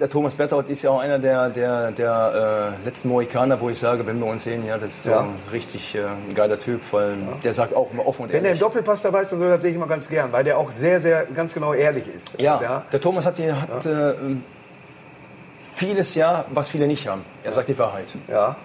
[0.00, 3.78] der Thomas Berthold ist ja auch einer der, der, der äh, letzten Mohikaner, wo ich
[3.78, 5.20] sage, wenn wir uns sehen, ja, das ist so Ja.
[5.20, 8.40] ein richtig äh, ein geiler Typ, weil der sagt auch immer offen und Wenn er
[8.40, 8.60] im ehrlich.
[8.60, 11.00] Doppelpass dabei ist und so, das sehe ich immer ganz gern, weil der auch sehr,
[11.00, 12.30] sehr ganz genau ehrlich ist.
[12.38, 14.14] ja, der Thomas hat, die, hat äh,
[15.74, 17.24] vieles ja, was viele nicht haben.
[17.42, 18.06] Er sagt die Wahrheit.
[18.28, 18.56] Ja.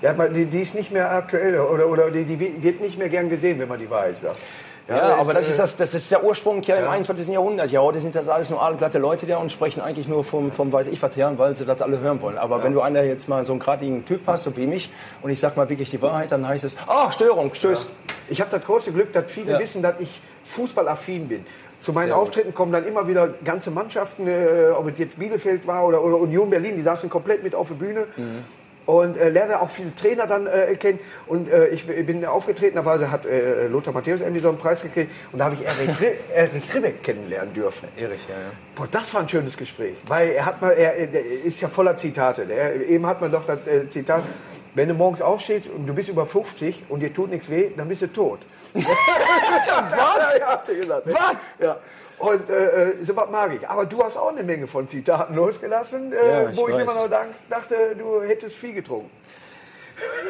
[0.00, 3.28] Ja, die, die ist nicht mehr aktuell oder, oder die, die wird nicht mehr gern
[3.28, 4.36] gesehen, wenn man die Wahrheit sagt.
[4.88, 7.28] Ja, ja aber das, ist das, das ist der Ursprung ja im 21.
[7.28, 7.70] Jahrhundert.
[7.70, 10.72] Ja, heute sind das alles nur aalglatte Leute da und sprechen eigentlich nur vom, vom
[10.72, 12.38] weiß ich was her, weil sie das alle hören wollen.
[12.38, 14.90] Aber wenn du einer jetzt mal so einen gradigen Typ hast, so wie mich,
[15.22, 17.86] und ich sag mal wirklich die Wahrheit, dann heißt es, ah, Störung, tschüss.
[18.28, 21.46] Ich habe das große Glück, dass viele wissen, dass ich fußballaffin bin.
[21.80, 22.56] Zu meinen Sehr Auftritten gut.
[22.56, 26.48] kommen dann immer wieder ganze Mannschaften, äh, ob es jetzt Bielefeld war oder, oder Union
[26.48, 28.06] Berlin, die saßen komplett mit auf der Bühne.
[28.16, 28.44] Mhm
[28.86, 30.98] und äh, lerne auch viele Trainer dann äh, kennen.
[31.26, 34.82] Und äh, ich bin aufgetreten, da war, hat äh, Lothar Matthäus irgendwie so einen Preis
[34.82, 37.88] gekriegt und da habe ich Erich, Erich Ribbeck kennenlernen dürfen.
[37.96, 38.50] Erich, ja, ja.
[38.74, 41.96] Boah, das war ein schönes Gespräch, weil er hat mal, er, er ist ja voller
[41.96, 42.46] Zitate.
[42.50, 44.22] Er, eben hat man doch das äh, Zitat,
[44.74, 47.88] wenn du morgens aufstehst und du bist über 50 und dir tut nichts weh, dann
[47.88, 48.40] bist du tot.
[48.74, 50.38] Was?
[50.38, 51.06] Ja, gesagt.
[51.06, 51.36] Was?
[51.60, 51.76] Ja.
[52.22, 53.68] Und äh, äh, so was mag ich.
[53.68, 56.74] Aber du hast auch eine Menge von Zitaten losgelassen, äh, ja, ich wo weiß.
[56.74, 57.10] ich immer noch
[57.50, 59.10] dachte, du hättest viel getrunken.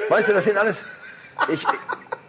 [0.08, 0.84] Weißt du, das sind alles.
[1.52, 1.66] Ich,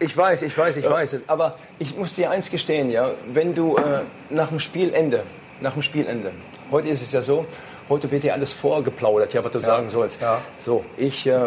[0.00, 1.20] ich weiß, ich weiß, ich weiß.
[1.28, 3.12] Aber ich muss dir eins gestehen, ja.
[3.32, 5.22] Wenn du äh, nach dem Spielende,
[5.62, 6.32] nach dem Spielende,
[6.70, 7.46] heute ist es ja so,
[7.88, 9.66] heute wird dir alles vorgeplaudert, ja, was du ja.
[9.66, 10.20] sagen sollst.
[10.20, 10.42] Ja.
[10.62, 11.38] So, ich äh,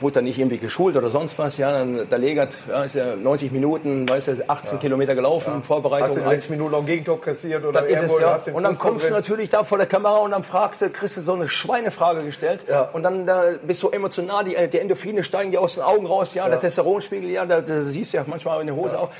[0.00, 1.58] wurde dann nicht irgendwie geschult oder sonst was.
[1.58, 4.78] Ja, dann, der Legert ja, ist ja 90 Minuten, weißt du, 18 ja.
[4.80, 5.60] Kilometer gelaufen, ja.
[5.60, 6.08] Vorbereitung.
[6.08, 8.40] Hast du 90 Minuten noch Gegentor kassiert oder ist es, ja.
[8.52, 11.20] Und dann kommst du natürlich da vor der Kamera und dann fragst du, kriegst du
[11.20, 12.64] so eine Schweinefrage gestellt.
[12.68, 12.90] Ja.
[12.92, 16.34] Und dann da bist du emotional, die, die Endorphine steigen dir aus den Augen raus,
[16.34, 19.10] ja, der Testosteronspiegel, ja, da, da siehst du ja manchmal in der Hose auch.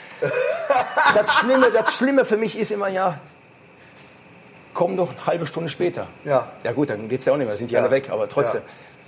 [1.14, 3.18] das, Schlimme, das Schlimme für mich ist immer, ja,
[4.74, 6.06] komm doch eine halbe Stunde später.
[6.24, 6.48] Ja.
[6.64, 8.62] Ja gut, dann geht's ja auch nicht mehr, sind die alle weg, aber trotzdem.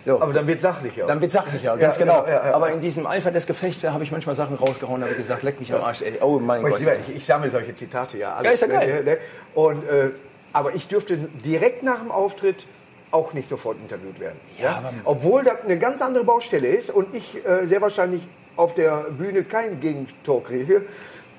[0.04, 0.20] So.
[0.20, 1.06] Aber dann wird sachlicher.
[1.06, 2.22] Dann wird sachlicher, ganz genau.
[2.22, 2.32] genau.
[2.32, 5.14] Ja, ja, Aber in diesem Eifer des Gefechts habe ich manchmal Sachen rausgehauen, da habe
[5.14, 6.18] ich gesagt, leck mich am Arsch, ey.
[6.20, 6.80] Oh mein Gott.
[7.08, 8.34] Ich, ich, sammle solche Zitate ja.
[8.34, 9.02] Alles, ja, ist ja geil.
[9.04, 9.18] Ne, ne?
[9.54, 10.10] Und, äh,
[10.52, 12.66] aber ich dürfte direkt nach dem Auftritt
[13.10, 14.38] auch nicht sofort interviewt werden.
[14.60, 18.22] Ja, Obwohl das eine ganz andere Baustelle ist und ich äh, sehr wahrscheinlich
[18.56, 20.82] auf der Bühne kein Gegentor kriege.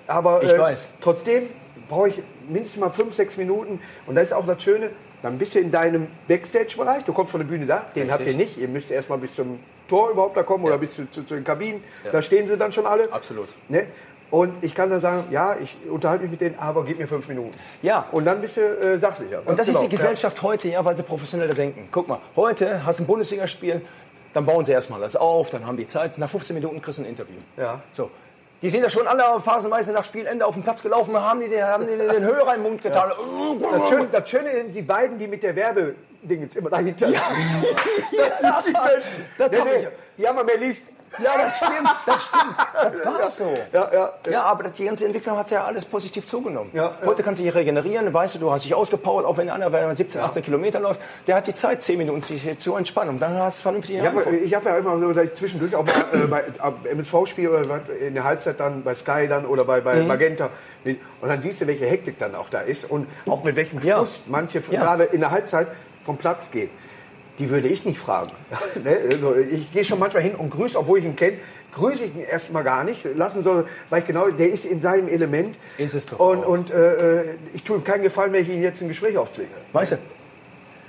[0.08, 1.50] Aber äh, trotzdem
[1.88, 3.80] brauche ich mindestens mal fünf, sechs Minuten.
[4.06, 4.92] Und da ist auch das Schöne,
[5.22, 8.12] dann bist du in deinem Backstage-Bereich, du kommst von der Bühne da, den Richtig.
[8.12, 8.58] habt ihr nicht.
[8.58, 10.70] Ihr müsst erstmal bis zum Tor überhaupt da kommen ja.
[10.70, 11.84] oder bis zu, zu, zu den Kabinen.
[12.04, 12.12] Ja.
[12.12, 13.12] Da stehen sie dann schon alle.
[13.12, 13.48] Absolut.
[13.70, 13.88] Ne?
[14.32, 17.28] Und ich kann dann sagen, ja, ich unterhalte mich mit denen, aber gib mir fünf
[17.28, 17.52] Minuten.
[17.82, 18.08] Ja.
[18.12, 19.42] Und dann bist du äh, sachlicher.
[19.46, 19.80] Und das genau.
[19.80, 20.44] ist die Gesellschaft ja.
[20.44, 21.88] heute, ja, weil sie professioneller denken.
[21.92, 23.82] Guck mal, heute hast du ein Bundesligaspiel,
[24.34, 27.04] dann bauen sie erstmal das auf, dann haben die Zeit, nach 15 Minuten kriegst du
[27.04, 27.38] ein Interview.
[27.56, 27.82] Ja.
[27.94, 28.10] So.
[28.62, 31.86] Die sind ja schon alle phasenweise nach Spielende auf dem Platz gelaufen, haben die, haben
[31.88, 33.12] die den Hörer im Mund getan.
[33.12, 33.78] Ja.
[33.78, 37.22] Das, Schöne, das Schöne sind die beiden, die mit der Werbedingens immer dahinter ja.
[38.18, 39.26] Das sind die Besten.
[39.38, 39.88] Das nee, nee.
[40.18, 40.84] Die haben mehr Licht.
[41.24, 42.56] Ja, das stimmt, das stimmt.
[42.74, 43.54] Das war ja, so.
[43.72, 44.32] Ja, ja, ja.
[44.32, 46.72] ja, aber die ganze Entwicklung hat ja alles positiv zugenommen.
[46.74, 49.56] Ja, Heute kannst du dich regenerieren, weißt du, du hast dich ausgepowert, auch wenn der
[49.56, 53.20] andere 17, 18 Kilometer läuft, der hat die Zeit, 10 Minuten sich zu entspannen und
[53.20, 54.12] dann hast du vernünftig ja,
[54.44, 58.60] Ich habe ja immer so, zwischendurch auch bei, äh, bei MSV-Spiel oder in der Halbzeit
[58.60, 60.08] dann bei Sky dann oder bei, bei mhm.
[60.08, 60.50] Magenta
[60.86, 64.30] und dann siehst du, welche Hektik dann auch da ist und auch mit welchem Frust
[64.30, 65.68] manche gerade in der Halbzeit
[66.04, 66.70] vom Platz gehen
[67.40, 68.32] die würde ich nicht fragen.
[68.84, 68.98] Ne?
[69.12, 71.38] Also, ich gehe schon manchmal hin und grüße, obwohl ich ihn kenne,
[71.74, 73.06] grüße ich ihn erstmal gar nicht.
[73.16, 75.58] Lassen soll, weil ich genau, der ist in seinem Element.
[75.78, 76.20] Ist es doch.
[76.20, 77.24] Und, und äh, äh,
[77.54, 79.50] ich tue ihm keinen Gefallen, wenn ich ihn jetzt ein Gespräch aufzwinge.
[79.74, 79.98] Weißt du,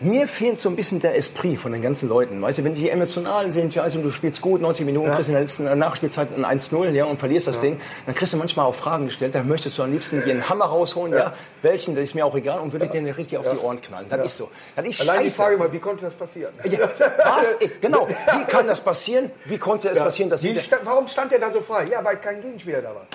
[0.01, 2.41] mir fehlt so ein bisschen der Esprit von den ganzen Leuten.
[2.43, 5.15] Weißt du, wenn die emotional sind, ja, also du spielst gut, 90 Minuten, ja.
[5.15, 7.63] kriegst in der letzten Nachspielzeit ein 1-0, ja, und verlierst das ja.
[7.63, 10.49] Ding, dann kriegst du manchmal auch Fragen gestellt, dann möchtest du am liebsten dir einen
[10.49, 13.47] Hammer rausholen, ja, ja welchen, das ist mir auch egal, und würde dir richtig auf
[13.51, 14.07] die Ohren knallen.
[14.09, 14.51] Das ist so.
[14.75, 16.53] Das ist Allein die Frage mal, wie konnte das passieren?
[16.63, 17.59] was?
[17.81, 19.31] Genau, wie kann das passieren?
[19.45, 21.87] Wie konnte es passieren, dass wie sta warum stand er da so frei?
[21.91, 23.07] Ja, weil kein Gegenspieler da war.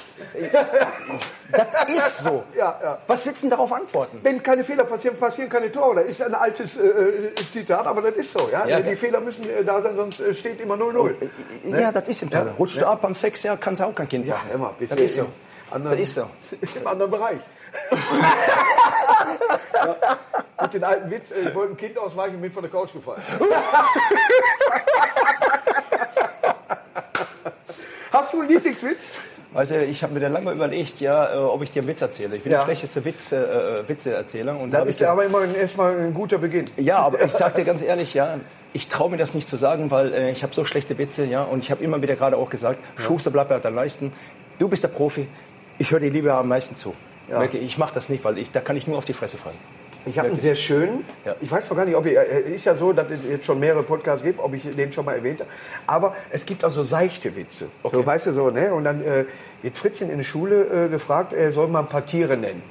[1.52, 2.44] das ist so.
[2.58, 2.98] Ja, ja.
[3.08, 4.20] Was willst du denn darauf antworten?
[4.22, 6.02] Wenn keine Fehler passieren, passieren keine Tore.
[6.02, 8.50] Das ist ein altes äh, äh Zitat, aber das ist so.
[8.52, 8.66] Ja?
[8.68, 11.16] ja die Fehler müssen äh, da sein, sonst äh, steht immer 0-0.
[11.64, 11.82] Ne?
[11.82, 12.48] Ja, das ist im Fall.
[12.48, 12.54] Ja.
[12.54, 14.48] Rutscht du ab am Sex, ja, kannst du auch kein Kind machen.
[14.50, 14.74] Ja, immer.
[14.80, 15.28] Das ist so.
[15.72, 16.30] Anderen, das ist so.
[16.80, 17.40] Im anderen Bereich.
[19.74, 19.96] ja,
[20.62, 23.22] mit den alten Witz, ich wollte ein Kind ausweichen und bin von der Couch gefallen.
[28.12, 29.14] Hast du einen Lieblingswitz?
[29.54, 32.38] Du, ich habe mir dann lange überlegt, ja, äh, ob ich dir einen Witz erzähle.
[32.38, 32.60] Ich bin ja.
[32.60, 34.58] der schlechteste Witz, äh, äh Witzeerzähler.
[34.58, 36.66] Und das ist ja aber immer erstmal ein guter Beginn.
[36.78, 38.40] Ja, aber ich sag dir ganz ehrlich, ja,
[38.74, 41.44] ich traue mir das nicht zu sagen, weil äh, ich habe so schlechte Witze, ja,
[41.44, 43.04] und ich habe immer wieder gerade auch gesagt, ja.
[43.04, 44.14] Schuster bleibt bei deinen Leisten.
[44.58, 45.28] Du bist der Profi,
[45.78, 46.94] ich höre dir lieber am meisten zu.
[47.30, 47.44] Ja.
[47.44, 49.58] Ich mache das nicht, weil ich, da kann ich nur auf die Fresse fallen.
[50.06, 51.06] Ich habe einen sehr schönen.
[51.26, 51.36] Ja.
[51.42, 53.60] Ich weiß doch gar nicht, ob ich, äh, ist ja so, dass es jetzt schon
[53.60, 55.50] mehrere Podcasts gibt, ob ich den schon mal erwähnt habe.
[55.86, 57.68] Aber es gibt auch so seichte Witze.
[57.84, 57.96] Okay.
[57.96, 58.74] So, weißt du so, ne?
[58.74, 59.26] Und dann äh,
[59.62, 62.64] wird Fritzchen in der Schule äh, gefragt, er soll mal ein paar Tiere nennen.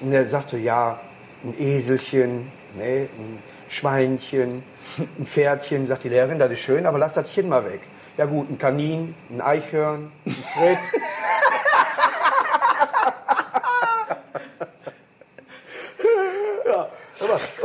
[0.00, 1.00] Und er sagt so, ja,
[1.44, 4.62] ein Eselchen, ne, ein Schweinchen,
[5.18, 5.86] ein Pferdchen.
[5.86, 7.80] Sagt die Lehrerin, das ist schön, aber lass das Kind mal weg.
[8.18, 10.78] Ja gut, ein Kanin, ein Eichhörn, ein Fred.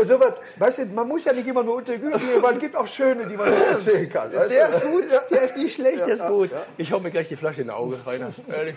[0.06, 2.76] sowas, weißt du, man muss ja nicht immer nur unter die Güte gehen, man gibt
[2.76, 4.34] auch schöne, die man erzählen kann.
[4.34, 4.78] weißt Der du?
[4.78, 6.50] ist gut, der ist nicht schlecht, der ist gut.
[6.78, 8.32] Ich hau mir gleich die Flasche in die Auge, Rainer.
[8.48, 8.76] Ehrlich.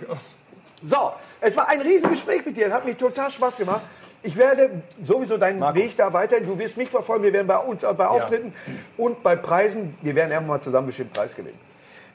[0.83, 3.83] So, es war ein Riesengespräch mit dir, hat mich total Spaß gemacht.
[4.23, 5.79] Ich werde sowieso deinen Marco.
[5.79, 8.55] Weg da weiterhin, du wirst mich verfolgen, wir werden bei uns, bei Auftritten
[8.97, 11.59] und bei Preisen, wir werden irgendwann mal zusammen bestimmt Preis gewinnen.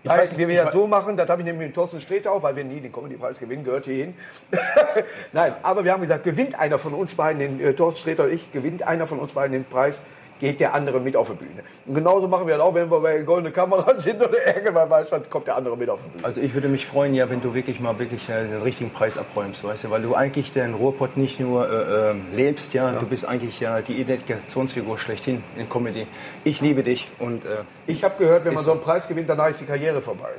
[0.01, 2.55] Ich wie wir das so machen, das habe ich nämlich mit Thorsten Sträter auch, weil
[2.55, 4.13] wir nie den Comedy-Preis gewinnen, gehört hier hin.
[5.33, 8.31] Nein, aber wir haben gesagt, gewinnt einer von uns beiden, den äh, Thorsten Sträter und
[8.31, 9.97] ich, gewinnt einer von uns beiden den Preis,
[10.39, 11.63] geht der andere mit auf die Bühne.
[11.85, 15.11] Und genauso machen wir das auch, wenn wir bei Goldene Kamera sind oder irgendwann weiß
[15.11, 16.25] man, kommt der andere mit auf die Bühne.
[16.25, 19.17] Also ich würde mich freuen, ja, wenn du wirklich mal wirklich äh, den richtigen Preis
[19.17, 23.05] abräumst, weißt du, weil du eigentlich den Ruhrpott nicht nur äh, äh, lebst, ja, du
[23.05, 26.07] bist eigentlich ja die Identifikationsfigur schlechthin in Comedy.
[26.43, 29.49] Ich liebe dich und äh, Ich habe gehört, wenn man so einen Preis gewinnt, danach
[29.49, 30.29] ist die Karriere vorbei.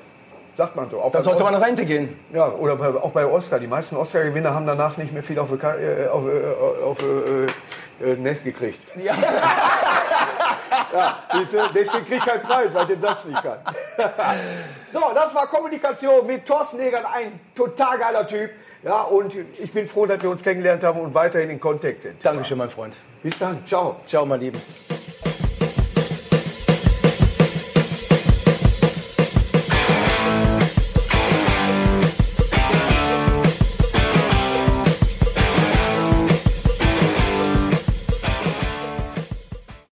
[0.61, 1.01] Sagt man so.
[1.01, 2.21] Auch dann sollte man in Rente gehen.
[2.35, 3.59] Ja, oder bei, auch bei Oscar.
[3.59, 7.47] Die meisten Oscar-Gewinner haben danach nicht mehr viel auf, äh, auf, äh, auf äh,
[8.05, 8.79] äh, ne, gekriegt.
[9.03, 9.15] Ja.
[10.93, 13.57] ja deswegen krieg ich keinen Preis, weil ich den Satz nicht kann.
[14.93, 18.51] so, das war Kommunikation mit Thorsten Negert, ein total geiler Typ.
[18.83, 22.23] Ja, und ich bin froh, dass wir uns kennengelernt haben und weiterhin in Kontakt sind.
[22.23, 22.95] Dankeschön, mein Freund.
[23.23, 23.67] Bis dann.
[23.67, 23.97] Ciao.
[24.05, 24.61] Ciao, mein Lieben.